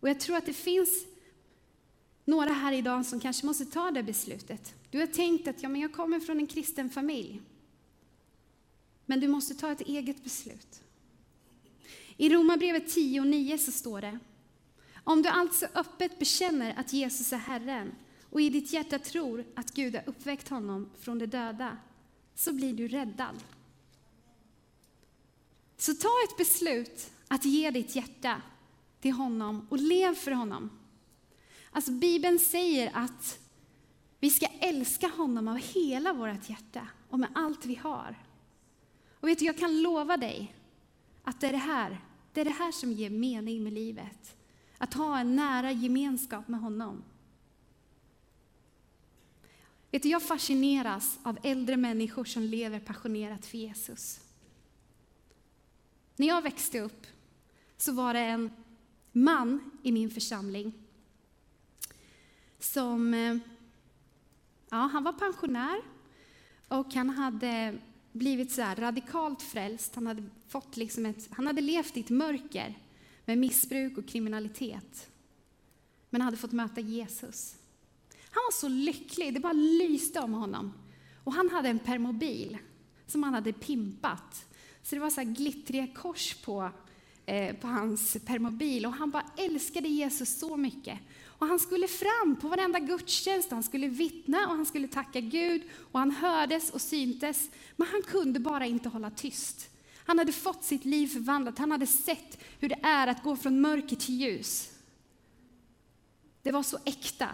Och 0.00 0.08
jag 0.08 0.20
tror 0.20 0.36
att 0.36 0.46
det 0.46 0.52
finns 0.52 1.04
några 2.24 2.52
här 2.52 2.72
idag 2.72 3.06
som 3.06 3.20
kanske 3.20 3.46
måste 3.46 3.64
ta 3.64 3.90
det 3.90 4.02
beslutet. 4.02 4.74
Du 4.90 4.98
har 4.98 5.06
tänkt 5.06 5.48
att 5.48 5.62
ja, 5.62 5.68
men 5.68 5.80
jag 5.80 5.92
kommer 5.92 6.20
från 6.20 6.38
en 6.38 6.46
kristen 6.46 6.90
familj. 6.90 7.40
Men 9.06 9.20
du 9.20 9.28
måste 9.28 9.54
ta 9.54 9.72
ett 9.72 9.80
eget 9.80 10.24
beslut. 10.24 10.82
I 12.16 12.28
Romarbrevet 12.28 12.94
10 12.94 13.20
och 13.20 13.26
9 13.26 13.58
så 13.58 13.72
står 13.72 14.00
det 14.00 14.18
Om 15.04 15.22
du 15.22 15.28
alltså 15.28 15.66
öppet 15.74 16.18
bekänner 16.18 16.74
att 16.78 16.92
Jesus 16.92 17.32
är 17.32 17.36
Herren 17.36 17.92
och 18.32 18.40
i 18.40 18.50
ditt 18.50 18.72
hjärta 18.72 18.98
tror 18.98 19.44
att 19.54 19.74
Gud 19.74 19.94
har 19.94 20.02
uppväckt 20.06 20.48
honom 20.48 20.90
från 20.98 21.18
de 21.18 21.26
döda, 21.26 21.76
så 22.34 22.52
blir 22.52 22.74
du 22.74 22.88
räddad. 22.88 23.44
Så 25.76 25.94
ta 25.94 26.08
ett 26.28 26.36
beslut 26.36 27.12
att 27.28 27.44
ge 27.44 27.70
ditt 27.70 27.96
hjärta 27.96 28.42
till 29.00 29.12
honom 29.12 29.66
och 29.70 29.78
lev 29.78 30.14
för 30.14 30.30
honom. 30.30 30.70
Alltså 31.70 31.92
Bibeln 31.92 32.38
säger 32.38 32.90
att 32.94 33.38
vi 34.20 34.30
ska 34.30 34.46
älska 34.46 35.08
honom 35.08 35.48
av 35.48 35.56
hela 35.56 36.12
vårt 36.12 36.48
hjärta 36.48 36.88
och 37.08 37.18
med 37.18 37.28
allt 37.34 37.66
vi 37.66 37.74
har. 37.74 38.18
Och 39.20 39.28
vet 39.28 39.38
du, 39.38 39.44
jag 39.44 39.58
kan 39.58 39.82
lova 39.82 40.16
dig 40.16 40.54
att 41.22 41.40
det 41.40 41.46
är 41.46 41.52
det 41.52 41.58
här, 41.58 42.00
det 42.32 42.40
är 42.40 42.44
det 42.44 42.50
här 42.50 42.72
som 42.72 42.92
ger 42.92 43.10
mening 43.10 43.62
med 43.62 43.72
livet. 43.72 44.36
Att 44.78 44.94
ha 44.94 45.18
en 45.18 45.36
nära 45.36 45.72
gemenskap 45.72 46.48
med 46.48 46.60
honom. 46.60 47.02
Vet 49.92 50.02
du, 50.02 50.08
jag 50.08 50.22
fascineras 50.22 51.18
av 51.22 51.38
äldre 51.42 51.76
människor 51.76 52.24
som 52.24 52.42
lever 52.42 52.80
passionerat 52.80 53.46
för 53.46 53.58
Jesus. 53.58 54.20
När 56.16 56.26
jag 56.26 56.42
växte 56.42 56.80
upp 56.80 57.06
så 57.76 57.92
var 57.92 58.14
det 58.14 58.20
en 58.20 58.50
man 59.12 59.70
i 59.82 59.92
min 59.92 60.10
församling 60.10 60.72
som 62.58 63.14
eh, 63.14 63.36
ja, 64.70 64.76
han 64.76 65.04
var 65.04 65.12
pensionär 65.12 65.80
och 66.68 66.94
han 66.94 67.10
hade 67.10 67.78
blivit 68.12 68.52
så 68.52 68.62
radikalt 68.62 69.42
frälst. 69.42 69.94
Han 69.94 70.06
hade, 70.06 70.24
fått 70.48 70.76
liksom 70.76 71.06
ett, 71.06 71.28
han 71.30 71.46
hade 71.46 71.60
levt 71.60 71.96
i 71.96 72.00
ett 72.00 72.10
mörker 72.10 72.78
med 73.24 73.38
missbruk 73.38 73.98
och 73.98 74.08
kriminalitet. 74.08 75.10
Men 76.10 76.20
hade 76.20 76.36
fått 76.36 76.52
möta 76.52 76.80
Jesus. 76.80 77.56
Han 78.32 78.42
var 78.46 78.52
så 78.52 78.68
lycklig, 78.68 79.34
det 79.34 79.40
bara 79.40 79.52
lyste 79.52 80.20
om 80.20 80.32
honom. 80.32 80.72
Och 81.24 81.32
han 81.32 81.50
hade 81.50 81.68
en 81.68 81.78
permobil 81.78 82.58
som 83.06 83.22
han 83.22 83.34
hade 83.34 83.52
pimpat. 83.52 84.46
Så 84.82 84.94
det 84.94 85.00
var 85.00 85.10
så 85.10 85.20
här 85.20 85.28
glittriga 85.28 85.86
kors 85.86 86.34
på, 86.34 86.70
eh, 87.26 87.56
på 87.56 87.66
hans 87.66 88.16
permobil. 88.26 88.86
Och 88.86 88.92
han 88.92 89.10
bara 89.10 89.26
älskade 89.36 89.88
Jesus 89.88 90.38
så 90.38 90.56
mycket. 90.56 90.98
Och 91.24 91.46
han 91.46 91.58
skulle 91.58 91.88
fram 91.88 92.36
på 92.40 92.48
varenda 92.48 92.78
gudstjänst, 92.78 93.50
han 93.50 93.62
skulle 93.62 93.88
vittna 93.88 94.46
och 94.46 94.56
han 94.56 94.66
skulle 94.66 94.88
tacka 94.88 95.20
Gud. 95.20 95.62
Och 95.92 95.98
han 95.98 96.10
hördes 96.10 96.70
och 96.70 96.80
syntes, 96.80 97.50
men 97.76 97.88
han 97.88 98.02
kunde 98.02 98.40
bara 98.40 98.66
inte 98.66 98.88
hålla 98.88 99.10
tyst. 99.10 99.68
Han 100.04 100.18
hade 100.18 100.32
fått 100.32 100.64
sitt 100.64 100.84
liv 100.84 101.06
förvandlat, 101.06 101.58
han 101.58 101.70
hade 101.70 101.86
sett 101.86 102.38
hur 102.60 102.68
det 102.68 102.78
är 102.82 103.06
att 103.06 103.22
gå 103.22 103.36
från 103.36 103.60
mörker 103.60 103.96
till 103.96 104.20
ljus. 104.20 104.70
Det 106.42 106.52
var 106.52 106.62
så 106.62 106.78
äkta. 106.84 107.28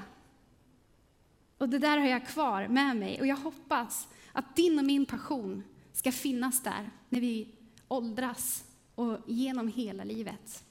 Och 1.59 1.69
det 1.69 1.79
där 1.79 1.99
har 1.99 2.07
jag 2.07 2.27
kvar 2.27 2.69
med 2.69 2.97
mig 2.97 3.21
och 3.21 3.27
jag 3.27 3.37
hoppas 3.37 4.09
att 4.33 4.57
din 4.57 4.79
och 4.79 4.85
min 4.85 5.07
passion 5.07 5.63
ska 5.93 6.13
finnas 6.13 6.63
där 6.63 6.91
när 7.09 7.21
vi 7.21 7.49
åldras 7.89 8.65
och 8.95 9.19
genom 9.27 9.69
hela 9.69 10.05
livet. 10.05 10.65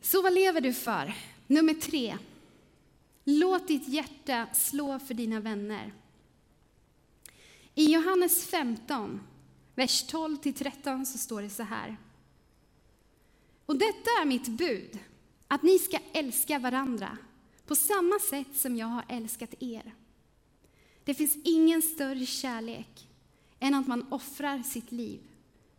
Så 0.00 0.22
vad 0.22 0.34
lever 0.34 0.60
du 0.60 0.72
för? 0.72 1.14
Nummer 1.46 1.74
tre. 1.74 2.18
Låt 3.24 3.68
ditt 3.68 3.88
hjärta 3.88 4.46
slå 4.52 4.98
för 4.98 5.14
dina 5.14 5.40
vänner. 5.40 5.92
I 7.74 7.92
Johannes 7.92 8.46
15, 8.46 9.20
vers 9.74 10.04
12-13 10.04 11.04
så 11.04 11.18
står 11.18 11.42
det 11.42 11.50
så 11.50 11.62
här. 11.62 11.96
Och 13.66 13.78
detta 13.78 14.10
är 14.22 14.24
mitt 14.24 14.48
bud, 14.48 14.98
att 15.48 15.62
ni 15.62 15.78
ska 15.78 15.98
älska 16.12 16.58
varandra 16.58 17.18
på 17.70 17.76
samma 17.76 18.18
sätt 18.18 18.56
som 18.56 18.76
jag 18.76 18.86
har 18.86 19.04
älskat 19.08 19.54
er. 19.60 19.94
Det 21.04 21.14
finns 21.14 21.36
ingen 21.44 21.82
större 21.82 22.26
kärlek 22.26 23.08
än 23.58 23.74
att 23.74 23.86
man 23.86 24.12
offrar 24.12 24.62
sitt 24.62 24.92
liv 24.92 25.20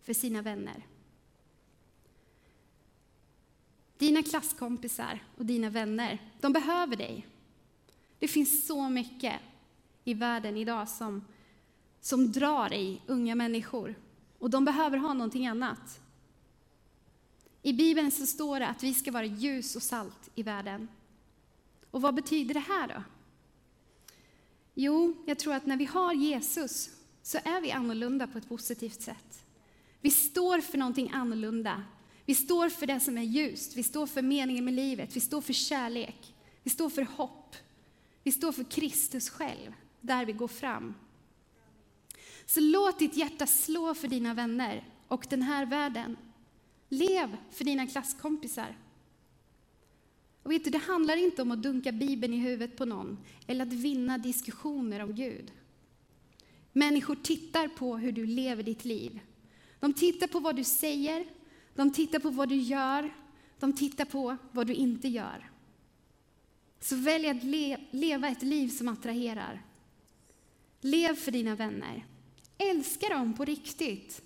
för 0.02 0.14
sina 0.14 0.42
vänner. 0.42 0.86
Dina 3.98 4.24
klasskompisar 4.24 5.24
och 5.38 5.46
dina 5.46 5.70
vänner, 5.70 6.32
de 6.42 6.54
behöver 6.54 6.96
dig. 6.96 7.28
Det 8.20 8.28
finns 8.28 8.68
så 8.68 8.90
mycket 8.90 9.40
i 10.04 10.14
världen 10.14 10.58
idag 10.58 10.90
som, 10.90 11.26
som 12.02 12.32
drar 12.32 12.74
i 12.74 13.02
unga 13.08 13.36
människor 13.36 13.96
och 14.40 14.50
de 14.50 14.66
behöver 14.66 14.98
ha 14.98 15.14
någonting 15.14 15.48
annat. 15.48 16.02
I 17.62 17.74
Bibeln 17.74 18.12
så 18.12 18.26
står 18.26 18.60
det 18.60 18.68
att 18.68 18.84
vi 18.84 18.94
ska 18.94 19.12
vara 19.12 19.26
ljus 19.26 19.76
och 19.76 19.84
salt 19.84 20.30
i 20.36 20.44
världen. 20.44 20.88
Och 21.92 22.02
vad 22.02 22.16
betyder 22.16 22.54
det 22.54 22.60
här 22.60 22.88
då? 22.88 23.04
Jo, 24.74 25.16
jag 25.26 25.40
tror 25.40 25.54
att 25.54 25.66
när 25.66 25.78
vi 25.78 25.86
har 25.86 26.14
Jesus 26.14 26.90
så 27.22 27.38
är 27.44 27.62
vi 27.62 27.72
annorlunda 27.72 28.28
på 28.28 28.38
ett 28.38 28.50
positivt 28.50 29.02
sätt. 29.02 29.46
Vi 30.02 30.12
står 30.12 30.62
för 30.62 30.78
någonting 30.78 31.12
annorlunda. 31.14 31.84
Vi 32.26 32.36
står 32.36 32.70
för 32.70 32.88
det 32.88 33.00
som 33.00 33.18
är 33.18 33.22
ljust, 33.22 33.78
vi 33.78 33.84
står 33.84 34.08
för 34.08 34.22
meningen 34.22 34.66
med 34.66 34.74
livet, 34.74 35.16
vi 35.16 35.20
står 35.20 35.42
för 35.42 35.54
kärlek, 35.54 36.36
vi 36.64 36.70
står 36.70 36.90
för 36.90 37.02
hopp. 37.02 37.56
Vi 38.24 38.32
står 38.32 38.52
för 38.52 38.64
Kristus 38.64 39.30
själv, 39.30 39.74
där 40.02 40.26
vi 40.26 40.34
går 40.34 40.48
fram. 40.48 40.94
Så 42.46 42.60
låt 42.60 43.00
ditt 43.00 43.18
hjärta 43.18 43.48
slå 43.48 43.96
för 43.96 44.08
dina 44.08 44.34
vänner 44.34 44.90
och 45.08 45.26
den 45.30 45.42
här 45.42 45.66
världen. 45.66 46.18
Lev 46.90 47.38
för 47.52 47.66
dina 47.66 47.88
klasskompisar. 47.88 48.78
Och 50.44 50.52
vet 50.52 50.64
du, 50.64 50.70
det 50.70 50.78
handlar 50.78 51.18
inte 51.18 51.42
om 51.42 51.52
att 51.52 51.64
dunka 51.64 51.92
Bibeln 51.92 52.34
i 52.34 52.38
huvudet 52.38 52.78
på 52.78 52.86
någon 52.86 53.18
eller 53.48 53.66
att 53.66 53.74
vinna 53.74 54.18
diskussioner 54.18 55.00
om 55.00 55.16
Gud. 55.16 55.52
Människor 56.74 57.16
tittar 57.16 57.68
på 57.68 57.98
hur 57.98 58.12
du 58.12 58.26
lever 58.26 58.64
ditt 58.64 58.86
liv. 58.86 59.20
De 59.80 59.94
tittar 59.94 60.28
på 60.28 60.40
vad 60.40 60.56
du 60.56 60.64
säger, 60.64 61.26
de 61.76 61.94
tittar 61.94 62.20
på 62.20 62.30
vad 62.30 62.50
du 62.50 62.56
gör, 62.56 63.14
de 63.60 63.74
tittar 63.74 64.06
på 64.06 64.38
vad 64.52 64.68
du 64.68 64.74
inte 64.74 65.08
gör. 65.08 65.50
Så 66.80 66.96
välj 66.96 67.28
att 67.28 67.44
le 67.44 67.78
leva 67.92 68.28
ett 68.28 68.44
liv 68.44 68.68
som 68.68 68.88
attraherar. 68.88 69.66
Lev 70.82 71.16
för 71.16 71.32
dina 71.32 71.56
vänner. 71.56 72.06
Älska 72.58 73.10
dem 73.10 73.34
på 73.34 73.46
riktigt. 73.46 74.22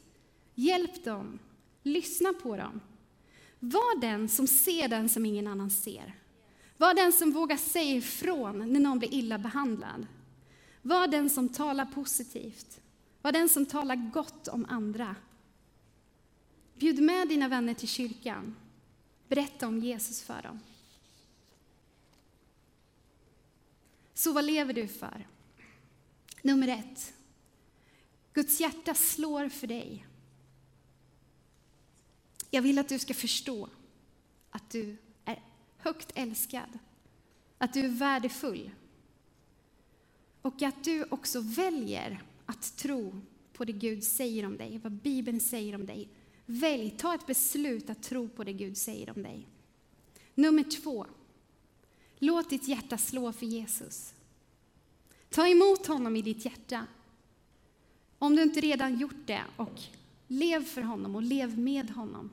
Hjälp 0.55 1.03
dem. 1.03 1.39
Lyssna 1.83 2.33
på 2.33 2.57
dem. 2.57 2.81
Var 3.59 4.01
den 4.01 4.29
som 4.29 4.47
ser 4.47 4.87
den 4.87 5.09
som 5.09 5.25
ingen 5.25 5.47
annan 5.47 5.69
ser. 5.69 6.15
Var 6.77 6.93
den 6.93 7.13
som 7.13 7.31
vågar 7.31 7.57
säga 7.57 7.95
ifrån 7.95 8.73
när 8.73 8.79
någon 8.79 8.99
blir 8.99 9.13
illa 9.13 9.37
behandlad. 9.37 10.07
Var 10.81 11.07
den 11.07 11.29
som 11.29 11.49
talar 11.49 11.85
positivt. 11.85 12.81
Var 13.21 13.31
den 13.31 13.49
som 13.49 13.65
talar 13.65 13.95
gott 13.95 14.47
om 14.47 14.65
andra. 14.69 15.15
Bjud 16.75 17.03
med 17.03 17.27
dina 17.27 17.47
vänner 17.47 17.73
till 17.73 17.87
kyrkan. 17.87 18.55
Berätta 19.27 19.67
om 19.67 19.79
Jesus 19.79 20.21
för 20.21 20.41
dem. 20.41 20.59
Så 24.13 24.33
vad 24.33 24.45
lever 24.45 24.73
du 24.73 24.87
för? 24.87 25.27
Nummer 26.41 26.67
ett. 26.67 27.13
Guds 28.33 28.59
hjärta 28.59 28.93
slår 28.93 29.49
för 29.49 29.67
dig. 29.67 30.05
Jag 32.49 32.61
vill 32.61 32.79
att 32.79 32.89
du 32.89 32.99
ska 32.99 33.13
förstå 33.13 33.69
att 34.49 34.69
du 34.69 34.97
är 35.25 35.41
högt 35.77 36.11
älskad, 36.15 36.79
att 37.57 37.73
du 37.73 37.79
är 37.79 37.89
värdefull 37.89 38.71
och 40.41 40.61
att 40.61 40.83
du 40.83 41.03
också 41.03 41.39
väljer 41.41 42.23
att 42.45 42.77
tro 42.77 43.21
på 43.53 43.65
det 43.65 43.73
Gud 43.73 44.03
säger 44.03 44.45
om 44.45 44.57
dig, 44.57 44.79
vad 44.83 44.91
Bibeln 44.91 45.39
säger 45.39 45.75
om 45.75 45.85
dig. 45.85 46.09
Välj, 46.45 46.89
ta 46.89 47.15
ett 47.15 47.27
beslut 47.27 47.89
att 47.89 48.03
tro 48.03 48.29
på 48.29 48.43
det 48.43 48.53
Gud 48.53 48.77
säger 48.77 49.09
om 49.09 49.23
dig. 49.23 49.47
Nummer 50.35 50.63
två. 50.63 51.05
Låt 52.19 52.49
ditt 52.49 52.67
hjärta 52.67 52.97
slå 52.97 53.31
för 53.31 53.45
Jesus. 53.45 54.13
Ta 55.29 55.47
emot 55.47 55.87
honom 55.87 56.15
i 56.15 56.21
ditt 56.21 56.45
hjärta. 56.45 56.87
Om 58.19 58.35
du 58.35 58.43
inte 58.43 58.61
redan 58.61 58.99
gjort 58.99 59.25
det, 59.27 59.43
och 59.57 59.81
lev 60.27 60.63
för 60.63 60.81
honom 60.81 61.15
och 61.15 61.21
lev 61.23 61.59
med 61.59 61.89
honom. 61.89 62.29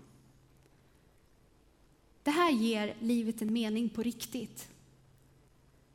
Det 2.22 2.30
här 2.30 2.50
ger 2.50 2.96
livet 3.00 3.42
en 3.42 3.52
mening 3.52 3.88
på 3.88 4.02
riktigt. 4.02 4.68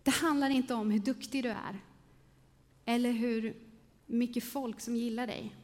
Det 0.03 0.12
handlar 0.12 0.49
inte 0.49 0.73
om 0.73 0.91
hur 0.91 0.99
duktig 0.99 1.43
du 1.43 1.49
är 1.49 1.79
eller 2.86 3.12
hur 3.12 3.55
mycket 4.05 4.43
folk 4.43 4.81
som 4.81 4.95
gillar 4.95 5.27
dig. 5.27 5.55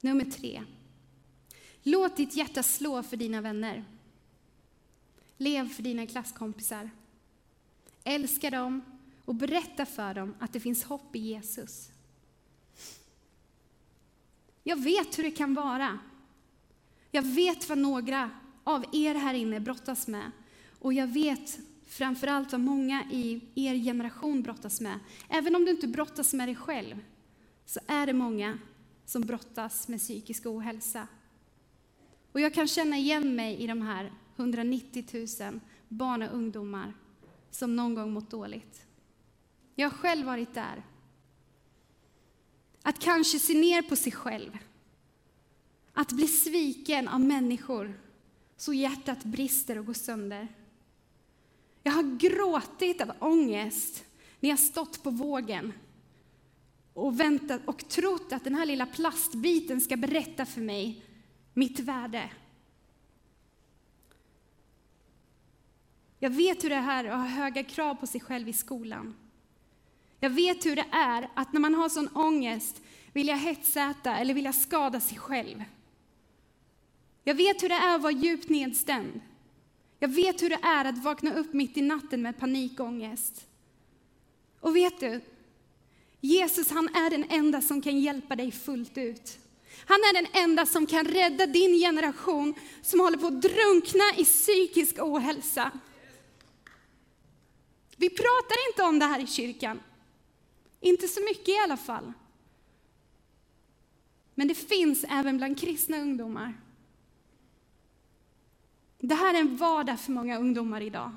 Nummer 0.00 0.24
tre. 0.24 0.62
Låt 1.82 2.16
ditt 2.16 2.36
hjärta 2.36 2.62
slå 2.62 3.02
för 3.02 3.16
dina 3.16 3.40
vänner. 3.40 3.84
Lev 5.36 5.68
för 5.68 5.82
dina 5.82 6.06
klasskompisar. 6.06 6.90
Älska 8.04 8.50
dem 8.50 8.82
och 9.24 9.34
berätta 9.34 9.86
för 9.86 10.14
dem 10.14 10.34
att 10.38 10.52
det 10.52 10.60
finns 10.60 10.84
hopp 10.84 11.16
i 11.16 11.18
Jesus. 11.18 11.90
Jag 14.68 14.76
vet 14.76 15.18
hur 15.18 15.22
det 15.22 15.30
kan 15.30 15.54
vara. 15.54 15.98
Jag 17.10 17.22
vet 17.22 17.68
vad 17.68 17.78
några 17.78 18.30
av 18.64 18.84
er 18.92 19.14
här 19.14 19.34
inne 19.34 19.60
brottas 19.60 20.08
med. 20.08 20.30
Och 20.78 20.92
jag 20.92 21.06
vet 21.06 21.58
framför 21.86 22.26
allt 22.26 22.52
vad 22.52 22.60
många 22.60 23.04
i 23.10 23.40
er 23.54 23.74
generation 23.74 24.42
brottas 24.42 24.80
med. 24.80 24.98
Även 25.28 25.56
om 25.56 25.64
du 25.64 25.70
inte 25.70 25.88
brottas 25.88 26.34
med 26.34 26.48
dig 26.48 26.54
själv, 26.54 26.96
så 27.66 27.80
är 27.86 28.06
det 28.06 28.12
många 28.12 28.58
som 29.04 29.22
brottas 29.22 29.88
med 29.88 30.00
psykisk 30.00 30.46
ohälsa. 30.46 31.08
Och 32.32 32.40
jag 32.40 32.54
kan 32.54 32.68
känna 32.68 32.96
igen 32.96 33.36
mig 33.36 33.56
i 33.56 33.66
de 33.66 33.82
här 33.82 34.12
190 34.36 35.04
000 35.40 35.60
barn 35.88 36.22
och 36.22 36.34
ungdomar 36.34 36.94
som 37.50 37.76
någon 37.76 37.94
gång 37.94 38.12
mått 38.12 38.30
dåligt. 38.30 38.86
Jag 39.74 39.90
har 39.90 39.96
själv 39.96 40.26
varit 40.26 40.54
där. 40.54 40.82
Att 42.86 42.98
kanske 42.98 43.38
se 43.38 43.54
ner 43.54 43.82
på 43.82 43.96
sig 43.96 44.12
själv. 44.12 44.58
Att 45.92 46.12
bli 46.12 46.28
sviken 46.28 47.08
av 47.08 47.20
människor 47.20 48.00
så 48.56 48.72
hjärtat 48.72 49.24
brister 49.24 49.78
och 49.78 49.86
går 49.86 49.94
sönder. 49.94 50.48
Jag 51.82 51.92
har 51.92 52.18
gråtit 52.18 53.00
av 53.00 53.12
ångest 53.18 54.04
när 54.40 54.50
jag 54.50 54.58
stått 54.58 55.02
på 55.02 55.10
vågen 55.10 55.72
och 56.92 57.20
väntat 57.20 57.60
och 57.64 57.88
trott 57.88 58.32
att 58.32 58.44
den 58.44 58.54
här 58.54 58.66
lilla 58.66 58.86
plastbiten 58.86 59.80
ska 59.80 59.96
berätta 59.96 60.46
för 60.46 60.60
mig 60.60 61.04
mitt 61.54 61.80
värde. 61.80 62.30
Jag 66.18 66.30
vet 66.30 66.64
hur 66.64 66.70
det 66.70 66.76
är 66.76 67.04
att 67.04 67.20
ha 67.20 67.26
höga 67.26 67.64
krav 67.64 67.94
på 67.94 68.06
sig 68.06 68.20
själv 68.20 68.48
i 68.48 68.52
skolan. 68.52 69.14
Jag 70.20 70.30
vet 70.30 70.66
hur 70.66 70.76
det 70.76 70.86
är 70.90 71.28
att 71.34 71.52
när 71.52 71.60
man 71.60 71.74
har 71.74 71.88
sån 71.88 72.08
ångest 72.08 72.82
vilja 73.12 73.34
hetsäta 73.34 74.16
eller 74.16 74.34
vilja 74.34 74.52
skada 74.52 75.00
sig 75.00 75.18
själv. 75.18 75.64
Jag 77.24 77.34
vet 77.34 77.62
hur 77.62 77.68
det 77.68 77.74
är 77.74 77.94
att 77.94 78.02
vara 78.02 78.12
djupt 78.12 78.48
nedstämd. 78.48 79.20
Jag 79.98 80.08
vet 80.08 80.42
hur 80.42 80.50
det 80.50 80.58
är 80.62 80.84
att 80.84 81.04
vakna 81.04 81.34
upp 81.34 81.52
mitt 81.52 81.76
i 81.76 81.82
natten 81.82 82.22
med 82.22 82.38
panikångest. 82.38 83.46
Och 84.60 84.76
vet 84.76 85.00
du? 85.00 85.20
Jesus 86.20 86.70
han 86.70 86.88
är 86.88 87.10
den 87.10 87.24
enda 87.28 87.60
som 87.60 87.82
kan 87.82 88.00
hjälpa 88.00 88.36
dig 88.36 88.52
fullt 88.52 88.98
ut. 88.98 89.38
Han 89.86 89.96
är 89.96 90.22
den 90.22 90.42
enda 90.42 90.66
som 90.66 90.86
kan 90.86 91.04
rädda 91.04 91.46
din 91.46 91.78
generation 91.78 92.54
som 92.82 93.00
håller 93.00 93.18
på 93.18 93.26
att 93.26 93.42
drunkna 93.42 94.04
i 94.16 94.24
psykisk 94.24 94.98
ohälsa. 94.98 95.70
Vi 97.96 98.10
pratar 98.10 98.68
inte 98.70 98.82
om 98.82 98.98
det 98.98 99.06
här 99.06 99.20
i 99.20 99.26
kyrkan. 99.26 99.80
Inte 100.80 101.08
så 101.08 101.20
mycket 101.20 101.48
i 101.48 101.58
alla 101.64 101.76
fall. 101.76 102.12
Men 104.34 104.48
det 104.48 104.54
finns 104.54 105.04
även 105.08 105.36
bland 105.36 105.58
kristna 105.58 105.98
ungdomar. 105.98 106.54
Det 108.98 109.14
här 109.14 109.34
är 109.34 109.40
en 109.40 109.56
vardag 109.56 110.00
för 110.00 110.12
många 110.12 110.38
ungdomar 110.38 110.80
idag. 110.80 111.12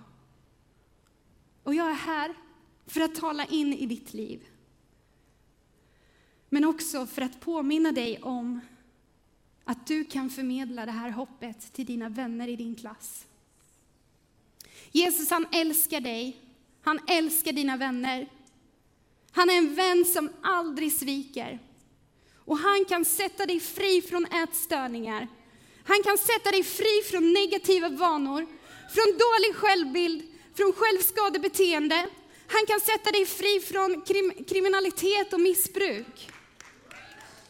Och 1.63 1.75
jag 1.75 1.89
är 1.89 1.93
här 1.93 2.33
för 2.85 3.01
att 3.01 3.15
tala 3.15 3.45
in 3.45 3.73
i 3.73 3.85
ditt 3.85 4.13
liv. 4.13 4.47
Men 6.49 6.65
också 6.65 7.05
för 7.05 7.21
att 7.21 7.39
påminna 7.39 7.91
dig 7.91 8.21
om 8.21 8.59
att 9.63 9.87
du 9.87 10.05
kan 10.05 10.29
förmedla 10.29 10.85
det 10.85 10.91
här 10.91 11.09
hoppet 11.09 11.73
till 11.73 11.85
dina 11.85 12.09
vänner 12.09 12.47
i 12.47 12.55
din 12.55 12.75
klass. 12.75 13.25
Jesus 14.91 15.29
han 15.29 15.45
älskar 15.51 16.01
dig, 16.01 16.41
han 16.81 16.99
älskar 17.07 17.51
dina 17.51 17.77
vänner. 17.77 18.29
Han 19.31 19.49
är 19.49 19.57
en 19.57 19.75
vän 19.75 20.05
som 20.05 20.29
aldrig 20.43 20.93
sviker. 20.93 21.59
Och 22.45 22.57
han 22.57 22.85
kan 22.85 23.05
sätta 23.05 23.45
dig 23.45 23.59
fri 23.59 24.01
från 24.01 24.25
ätstörningar. 24.25 25.27
Han 25.85 26.03
kan 26.03 26.17
sätta 26.17 26.51
dig 26.51 26.63
fri 26.63 27.01
från 27.11 27.33
negativa 27.33 27.89
vanor, 27.89 28.47
från 28.93 29.17
dålig 29.17 29.55
självbild, 29.55 30.23
från 30.57 30.73
självskadebeteende. 30.73 32.09
Han 32.47 32.65
kan 32.67 32.79
sätta 32.79 33.11
dig 33.11 33.25
fri 33.25 33.59
från 33.59 34.01
krim 34.01 34.33
kriminalitet 34.47 35.33
och 35.33 35.39
missbruk. 35.39 36.29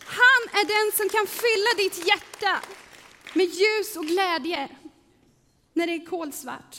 Han 0.06 0.42
är 0.62 0.66
den 0.66 0.98
som 0.98 1.10
kan 1.10 1.28
fylla 1.28 1.84
ditt 1.84 2.08
hjärta 2.08 2.62
med 3.34 3.46
ljus 3.46 3.96
och 3.96 4.06
glädje 4.06 4.70
när 5.74 5.88
det 5.88 5.94
är 5.94 6.06
kolsvart. 6.06 6.78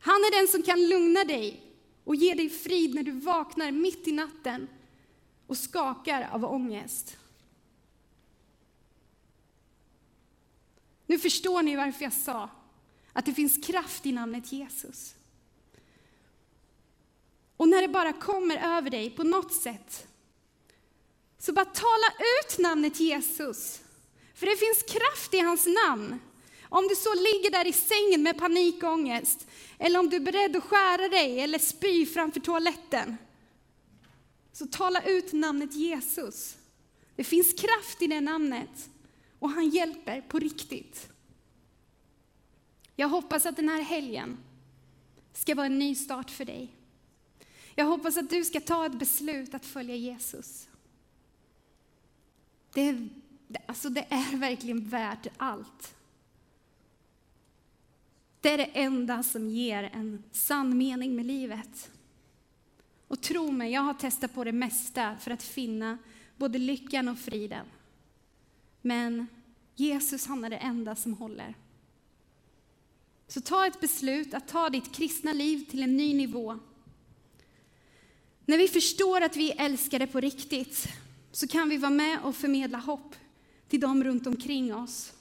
Han 0.00 0.14
är 0.24 0.38
den 0.38 0.48
som 0.48 0.62
kan 0.62 0.88
lugna 0.88 1.24
dig 1.24 1.65
och 2.06 2.16
ge 2.16 2.34
dig 2.34 2.50
frid 2.50 2.94
när 2.94 3.02
du 3.02 3.12
vaknar 3.12 3.70
mitt 3.70 4.08
i 4.08 4.12
natten 4.12 4.68
och 5.46 5.58
skakar 5.58 6.28
av 6.32 6.44
ångest. 6.44 7.16
Nu 11.06 11.18
förstår 11.18 11.62
ni 11.62 11.76
varför 11.76 12.04
jag 12.04 12.12
sa 12.12 12.50
att 13.12 13.26
det 13.26 13.34
finns 13.34 13.66
kraft 13.66 14.06
i 14.06 14.12
namnet 14.12 14.52
Jesus. 14.52 15.14
Och 17.56 17.68
när 17.68 17.82
det 17.82 17.88
bara 17.88 18.12
kommer 18.12 18.76
över 18.76 18.90
dig 18.90 19.10
på 19.10 19.24
något 19.24 19.52
sätt, 19.52 20.06
så 21.38 21.52
bara 21.52 21.64
tala 21.64 22.12
ut 22.18 22.58
namnet 22.58 23.00
Jesus. 23.00 23.80
För 24.34 24.46
det 24.46 24.56
finns 24.56 24.82
kraft 24.82 25.34
i 25.34 25.38
hans 25.38 25.66
namn. 25.86 26.18
Om 26.76 26.88
du 26.88 26.94
så 26.94 27.14
ligger 27.14 27.50
där 27.50 27.66
i 27.66 27.72
sängen 27.72 28.22
med 28.22 28.38
panikångest, 28.38 29.46
eller 29.78 29.98
om 29.98 30.10
du 30.10 30.16
är 30.16 30.20
beredd 30.20 30.56
att 30.56 30.62
skära 30.62 31.08
dig 31.08 31.40
eller 31.40 31.58
spy 31.58 32.06
framför 32.06 32.40
toaletten, 32.40 33.16
så 34.52 34.66
tala 34.66 35.02
ut 35.02 35.32
namnet 35.32 35.74
Jesus. 35.74 36.56
Det 37.16 37.24
finns 37.24 37.52
kraft 37.52 38.02
i 38.02 38.06
det 38.06 38.20
namnet 38.20 38.90
och 39.38 39.50
han 39.50 39.68
hjälper 39.68 40.20
på 40.20 40.38
riktigt. 40.38 41.08
Jag 42.96 43.08
hoppas 43.08 43.46
att 43.46 43.56
den 43.56 43.68
här 43.68 43.82
helgen 43.82 44.38
ska 45.32 45.54
vara 45.54 45.66
en 45.66 45.78
ny 45.78 45.94
start 45.94 46.30
för 46.30 46.44
dig. 46.44 46.74
Jag 47.74 47.84
hoppas 47.84 48.16
att 48.16 48.30
du 48.30 48.44
ska 48.44 48.60
ta 48.60 48.86
ett 48.86 48.98
beslut 48.98 49.54
att 49.54 49.66
följa 49.66 49.96
Jesus. 49.96 50.68
Det, 52.72 53.08
alltså 53.66 53.88
det 53.88 54.06
är 54.10 54.36
verkligen 54.36 54.88
värt 54.88 55.26
allt. 55.36 55.95
Det 58.46 58.52
är 58.52 58.58
det 58.58 58.70
enda 58.72 59.22
som 59.22 59.48
ger 59.48 59.82
en 59.82 60.22
sann 60.32 60.78
mening 60.78 61.16
med 61.16 61.26
livet. 61.26 61.90
Och 63.08 63.20
tro 63.20 63.50
mig, 63.50 63.72
jag 63.72 63.80
har 63.80 63.94
testat 63.94 64.34
på 64.34 64.44
det 64.44 64.52
mesta 64.52 65.16
för 65.20 65.30
att 65.30 65.42
finna 65.42 65.98
både 66.36 66.58
lyckan 66.58 67.08
och 67.08 67.18
friden. 67.18 67.66
Men 68.82 69.26
Jesus, 69.74 70.26
han 70.26 70.44
är 70.44 70.50
det 70.50 70.56
enda 70.56 70.96
som 70.96 71.14
håller. 71.14 71.54
Så 73.28 73.40
ta 73.40 73.66
ett 73.66 73.80
beslut 73.80 74.34
att 74.34 74.48
ta 74.48 74.70
ditt 74.70 74.92
kristna 74.92 75.32
liv 75.32 75.64
till 75.70 75.82
en 75.82 75.96
ny 75.96 76.14
nivå. 76.14 76.58
När 78.44 78.58
vi 78.58 78.68
förstår 78.68 79.20
att 79.20 79.36
vi 79.36 79.50
är 79.50 79.64
älskade 79.64 80.06
på 80.06 80.20
riktigt 80.20 80.88
så 81.32 81.48
kan 81.48 81.68
vi 81.68 81.76
vara 81.76 81.90
med 81.90 82.18
och 82.22 82.36
förmedla 82.36 82.78
hopp 82.78 83.14
till 83.68 83.80
dem 83.80 84.04
runt 84.04 84.26
omkring 84.26 84.74
oss. 84.74 85.15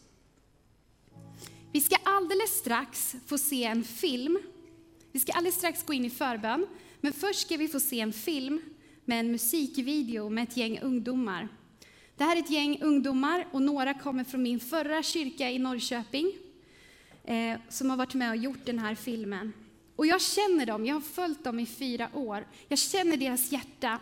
Vi 1.76 1.82
ska 1.82 1.96
alldeles 2.04 2.50
strax 2.50 3.16
få 3.26 3.38
se 3.38 3.64
en 3.64 3.84
film. 3.84 4.40
Vi 5.12 5.20
ska 5.20 5.32
alldeles 5.32 5.56
strax 5.56 5.84
gå 5.84 5.94
in 5.94 6.06
i 6.06 6.10
förbön, 6.10 6.68
men 7.02 7.14
först 7.14 7.40
ska 7.40 7.58
vi 7.58 7.68
få 7.68 7.80
se 7.80 8.00
en 8.00 8.14
film 8.14 8.62
med 9.06 9.20
en 9.20 9.32
musikvideo 9.32 10.30
med 10.30 10.44
ett 10.44 10.58
gäng 10.58 10.80
ungdomar. 10.80 11.48
Det 12.18 12.24
här 12.24 12.36
är 12.36 12.40
ett 12.40 12.50
gäng 12.50 12.82
ungdomar 12.82 13.48
och 13.52 13.62
några 13.62 13.94
kommer 13.94 14.24
från 14.24 14.44
min 14.44 14.60
förra 14.60 15.04
kyrka 15.04 15.52
i 15.52 15.60
Norrköping 15.60 16.32
eh, 17.24 17.60
som 17.70 17.90
har 17.90 17.98
varit 17.98 18.14
med 18.14 18.30
och 18.30 18.38
gjort 18.38 18.66
den 18.66 18.80
här 18.80 18.96
filmen. 18.96 19.54
Och 19.96 20.08
jag 20.08 20.22
känner 20.22 20.66
dem, 20.66 20.86
jag 20.86 20.96
har 20.96 21.02
följt 21.02 21.44
dem 21.44 21.60
i 21.60 21.66
fyra 21.66 22.10
år. 22.14 22.48
Jag 22.68 22.80
känner 22.80 23.18
deras 23.18 23.52
hjärta. 23.52 24.00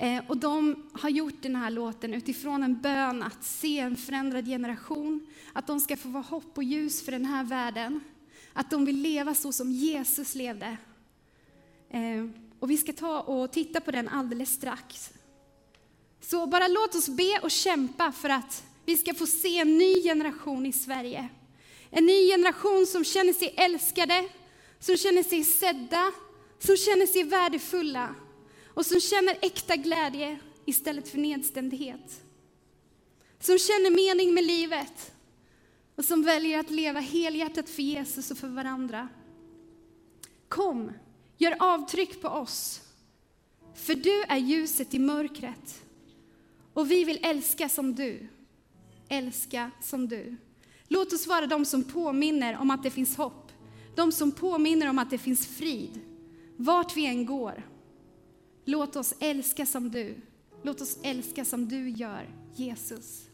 Eh, 0.00 0.22
och 0.28 0.36
de 0.36 0.88
har 0.92 1.08
gjort 1.08 1.42
den 1.42 1.56
här 1.56 1.70
låten 1.70 2.14
utifrån 2.14 2.62
en 2.62 2.80
bön 2.80 3.22
att 3.22 3.44
se 3.44 3.78
en 3.78 3.96
förändrad 3.96 4.46
generation, 4.46 5.26
att 5.52 5.66
de 5.66 5.80
ska 5.80 5.96
få 5.96 6.08
vara 6.08 6.22
hopp 6.22 6.58
och 6.58 6.64
ljus 6.64 7.04
för 7.04 7.12
den 7.12 7.24
här 7.24 7.44
världen, 7.44 8.00
att 8.52 8.70
de 8.70 8.84
vill 8.84 9.02
leva 9.02 9.34
så 9.34 9.52
som 9.52 9.72
Jesus 9.72 10.34
levde. 10.34 10.76
Eh, 11.90 12.26
och 12.60 12.70
vi 12.70 12.76
ska 12.76 12.92
ta 12.92 13.20
och 13.20 13.52
titta 13.52 13.80
på 13.80 13.90
den 13.90 14.08
alldeles 14.08 14.50
strax. 14.50 15.10
Så 16.20 16.46
bara 16.46 16.68
låt 16.68 16.94
oss 16.94 17.08
be 17.08 17.38
och 17.42 17.50
kämpa 17.50 18.12
för 18.12 18.28
att 18.28 18.64
vi 18.84 18.96
ska 18.96 19.14
få 19.14 19.26
se 19.26 19.58
en 19.58 19.78
ny 19.78 20.02
generation 20.02 20.66
i 20.66 20.72
Sverige. 20.72 21.28
En 21.90 22.06
ny 22.06 22.30
generation 22.30 22.86
som 22.86 23.04
känner 23.04 23.32
sig 23.32 23.54
älskade, 23.56 24.28
som 24.78 24.96
känner 24.96 25.22
sig 25.22 25.44
sedda, 25.44 26.12
som 26.58 26.76
känner 26.76 27.06
sig 27.06 27.22
värdefulla 27.22 28.14
och 28.78 28.86
som 28.86 29.00
känner 29.00 29.38
äkta 29.40 29.76
glädje 29.76 30.38
istället 30.64 31.08
för 31.08 31.18
nedstämdhet. 31.18 32.24
Som 33.40 33.58
känner 33.58 33.90
mening 33.90 34.34
med 34.34 34.44
livet 34.44 35.12
och 35.96 36.04
som 36.04 36.22
väljer 36.22 36.60
att 36.60 36.70
leva 36.70 37.00
helhjärtat 37.00 37.68
för 37.68 37.82
Jesus 37.82 38.30
och 38.30 38.38
för 38.38 38.48
varandra. 38.48 39.08
Kom, 40.48 40.92
gör 41.38 41.56
avtryck 41.58 42.20
på 42.22 42.28
oss, 42.28 42.80
för 43.74 43.94
du 43.94 44.22
är 44.22 44.36
ljuset 44.38 44.94
i 44.94 44.98
mörkret 44.98 45.82
och 46.74 46.90
vi 46.90 47.04
vill 47.04 47.18
älska 47.22 47.68
som 47.68 47.94
du, 47.94 48.28
älska 49.08 49.70
som 49.82 50.08
du. 50.08 50.36
Låt 50.88 51.12
oss 51.12 51.26
vara 51.26 51.46
de 51.46 51.64
som 51.64 51.84
påminner 51.84 52.56
om 52.56 52.70
att 52.70 52.82
det 52.82 52.90
finns 52.90 53.16
hopp, 53.16 53.52
de 53.94 54.12
som 54.12 54.32
påminner 54.32 54.90
om 54.90 54.98
att 54.98 55.10
det 55.10 55.18
finns 55.18 55.46
frid, 55.46 56.00
vart 56.56 56.96
vi 56.96 57.06
än 57.06 57.26
går. 57.26 57.77
Låt 58.68 58.96
oss 58.96 59.14
älska 59.20 59.66
som 59.66 59.90
du. 59.90 60.16
Låt 60.62 60.80
oss 60.80 60.98
älska 61.02 61.44
som 61.44 61.68
du 61.68 61.90
gör, 61.90 62.28
Jesus. 62.54 63.28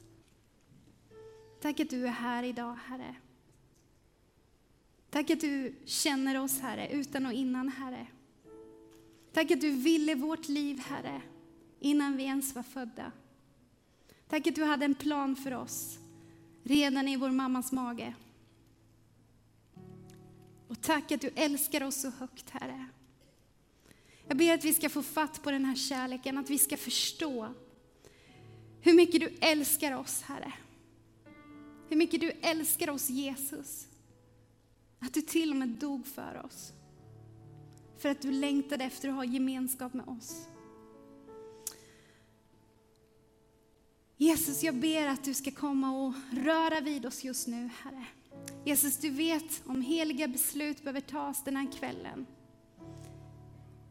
Tack 1.61 1.81
att 1.81 1.90
du 1.90 2.07
är 2.07 2.11
här 2.11 2.42
idag, 2.42 2.79
Herre. 2.85 3.14
Tack 5.11 5.31
att 5.31 5.40
du 5.40 5.75
känner 5.85 6.40
oss, 6.40 6.61
Herre, 6.61 6.88
utan 6.92 7.27
och 7.27 7.33
innan, 7.33 7.68
Herre. 7.68 8.07
Tack 9.33 9.51
att 9.51 9.61
du 9.61 9.70
ville 9.70 10.14
vårt 10.14 10.49
liv, 10.49 10.79
Herre, 10.79 11.23
innan 11.81 12.16
vi 12.16 12.23
ens 12.23 12.55
var 12.55 12.62
födda. 12.62 13.12
Tack 14.29 14.47
att 14.47 14.55
du 14.55 14.64
hade 14.64 14.85
en 14.85 14.94
plan 14.94 15.37
för 15.37 15.55
oss 15.55 15.99
redan 16.62 17.09
i 17.09 17.16
vår 17.16 17.31
mammas 17.31 17.73
mage. 17.73 18.14
Och 20.68 20.81
tack 20.81 21.12
att 21.12 21.20
du 21.20 21.29
älskar 21.35 21.83
oss 21.83 22.01
så 22.01 22.11
högt, 22.11 22.51
Herre. 22.51 22.88
Jag 24.29 24.37
ber 24.37 24.55
att 24.55 24.65
vi 24.65 24.75
ska 24.75 24.89
få 24.89 25.03
fatt 25.03 25.43
på 25.43 25.51
den 25.51 25.65
här 25.65 25.75
kärleken, 25.75 26.39
att 26.39 26.51
vi 26.51 26.59
ska 26.59 26.77
förstå 26.77 27.55
hur 28.81 28.95
mycket 28.95 29.21
du 29.21 29.29
älskar 29.41 29.93
oss, 29.93 30.23
Herre. 30.23 30.53
Hur 31.89 31.97
mycket 31.97 32.21
du 32.21 32.31
älskar 32.31 32.91
oss, 32.91 33.11
Jesus. 33.11 33.87
Att 34.99 35.15
du 35.15 35.23
till 35.23 35.51
och 35.51 35.57
med 35.57 35.69
dog 35.69 36.07
för 36.07 36.43
oss. 36.45 36.73
För 37.99 38.09
att 38.09 38.23
du 38.23 38.31
längtade 38.31 38.85
efter 38.85 39.09
att 39.09 39.15
ha 39.15 39.25
gemenskap 39.25 39.95
med 39.95 40.09
oss. 40.09 40.47
Jesus, 44.17 44.63
jag 44.63 44.75
ber 44.75 45.07
att 45.07 45.25
du 45.25 45.35
ska 45.35 45.51
komma 45.51 46.07
och 46.07 46.15
röra 46.33 46.81
vid 46.81 47.07
oss 47.07 47.25
just 47.25 47.47
nu, 47.47 47.71
Herre. 47.83 48.07
Jesus, 48.65 48.97
du 48.97 49.11
vet 49.11 49.63
om 49.67 49.83
heliga 49.83 50.29
beslut 50.29 50.83
behöver 50.83 51.01
tas 51.01 51.45
den 51.45 51.57
här 51.57 51.73
kvällen. 51.73 52.27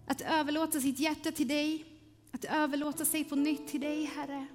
Att 0.06 0.22
överlåta 0.22 0.80
sitt 0.80 1.00
hjärta 1.00 1.32
till 1.32 1.48
dig, 1.48 1.86
att 2.32 2.46
överlåta 2.46 3.06
sig 3.06 3.24
på 3.24 3.36
nytt 3.36 3.68
till 3.68 3.82
dig, 3.82 4.06
Herre. 4.06 4.48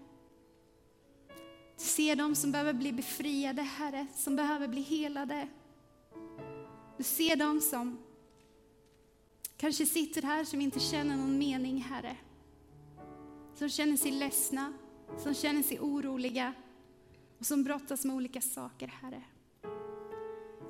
Du 1.77 1.85
ser 1.85 2.17
dem 2.17 2.35
som 2.35 2.53
behöver 2.53 2.73
bli 2.73 2.93
befriade, 2.93 3.63
Herre, 3.63 4.07
som 4.15 4.37
behöver 4.37 4.69
bli 4.69 4.81
helade. 4.81 5.49
Du 6.97 7.05
ser 7.05 7.37
dem 7.37 7.61
som 7.61 7.99
kanske 9.57 9.87
sitter 9.87 10.23
här 10.23 10.45
som 10.45 10.61
inte 10.61 10.81
känner 10.81 11.17
någon 11.17 11.39
mening, 11.39 11.81
Herre. 11.81 12.17
Som 13.55 13.69
känner 13.69 13.97
sig 13.97 14.11
ledsna, 14.11 14.73
som 15.19 15.35
känner 15.35 15.63
sig 15.63 15.81
oroliga 15.81 16.55
och 17.39 17.47
som 17.47 17.65
brottas 17.65 18.05
med 18.05 18.17
olika 18.17 18.41
saker, 18.41 18.87
Herre. 18.87 19.23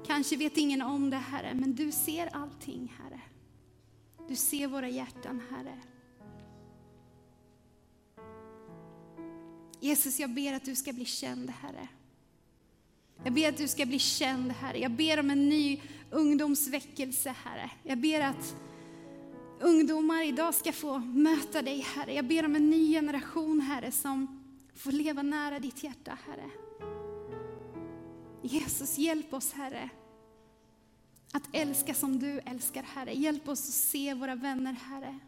Kanske 0.07 0.37
vet 0.37 0.57
ingen 0.57 0.83
om 0.83 1.11
det, 1.11 1.17
Herre, 1.17 1.55
men 1.55 1.75
du 1.75 1.93
ser 1.93 2.37
allting, 2.37 2.95
Herre. 2.99 3.21
Du 4.29 4.37
ser 4.37 4.67
våra 4.67 4.88
hjärtan, 4.88 5.43
Herre. 5.51 5.79
Jesus, 9.81 10.21
jag 10.21 10.31
ber 10.31 10.53
att 10.53 10.64
du 10.64 10.77
ska 10.77 10.93
bli 10.93 11.05
känd, 11.05 11.51
Herre. 11.51 11.88
Jag 13.25 13.33
ber 13.33 13.49
att 13.49 13.57
du 13.57 13.69
ska 13.69 13.87
bli 13.87 13.99
känd, 13.99 14.53
Herre. 14.53 14.79
Jag 14.79 14.91
ber 14.91 15.21
om 15.21 15.31
en 15.31 15.49
ny 15.49 15.81
ungdomsväckelse, 16.11 17.35
Herre. 17.45 17.71
Jag 17.83 17.99
ber 17.99 18.21
att 18.21 18.57
ungdomar 19.61 20.23
idag 20.29 20.55
ska 20.55 20.73
få 20.73 20.99
möta 20.99 21.62
dig, 21.62 21.81
Herre. 21.81 22.14
Jag 22.14 22.25
ber 22.25 22.45
om 22.45 22.57
en 22.57 22.71
ny 22.71 22.93
generation, 22.93 23.61
Herre, 23.61 23.93
som 23.93 24.45
får 24.75 24.93
leva 24.93 25.23
nära 25.23 25.59
ditt 25.59 25.85
hjärta, 25.85 26.19
Herre. 26.27 26.51
Jesus, 28.43 28.99
hjälp 28.99 29.35
oss, 29.35 29.53
Herre, 29.53 29.91
att 31.33 31.49
älska 31.53 31.95
som 31.95 32.19
du 32.19 32.38
älskar, 32.38 32.83
Herre. 32.83 33.12
Hjälp 33.12 33.49
oss 33.49 33.69
att 33.69 33.75
se 33.75 34.14
våra 34.14 34.35
vänner, 34.35 34.73
Herre. 34.73 35.19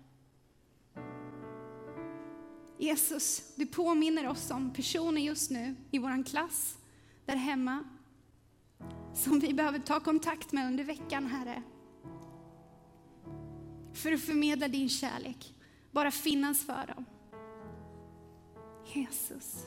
Jesus, 2.78 3.52
du 3.56 3.66
påminner 3.66 4.28
oss 4.28 4.50
om 4.50 4.72
personer 4.72 5.20
just 5.20 5.50
nu 5.50 5.76
i 5.90 5.98
vår 5.98 6.24
klass, 6.24 6.78
där 7.26 7.36
hemma, 7.36 7.84
som 9.14 9.40
vi 9.40 9.54
behöver 9.54 9.78
ta 9.78 10.00
kontakt 10.00 10.52
med 10.52 10.66
under 10.66 10.84
veckan, 10.84 11.26
Herre. 11.26 11.62
För 13.92 14.12
att 14.12 14.20
förmedla 14.20 14.68
din 14.68 14.88
kärlek, 14.88 15.54
bara 15.90 16.10
finnas 16.10 16.66
för 16.66 16.86
dem. 16.86 17.04
Jesus. 18.94 19.66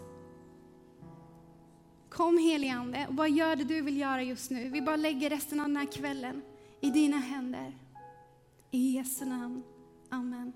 Kom 2.14 2.38
heligande 2.38 3.06
och 3.08 3.14
bara 3.14 3.28
gör 3.28 3.56
det 3.56 3.64
du 3.64 3.82
vill 3.82 3.98
göra 3.98 4.24
just 4.24 4.52
nu. 4.52 4.70
Vi 4.70 4.82
bara 4.82 4.96
lägger 4.96 5.30
resten 5.30 5.60
av 5.60 5.68
den 5.68 5.78
här 5.78 5.92
kvällen 5.92 6.42
i 6.82 6.90
dina 6.90 7.18
händer. 7.18 7.78
I 8.72 8.96
Jesu 8.96 9.26
namn. 9.26 9.64
Amen. 10.10 10.54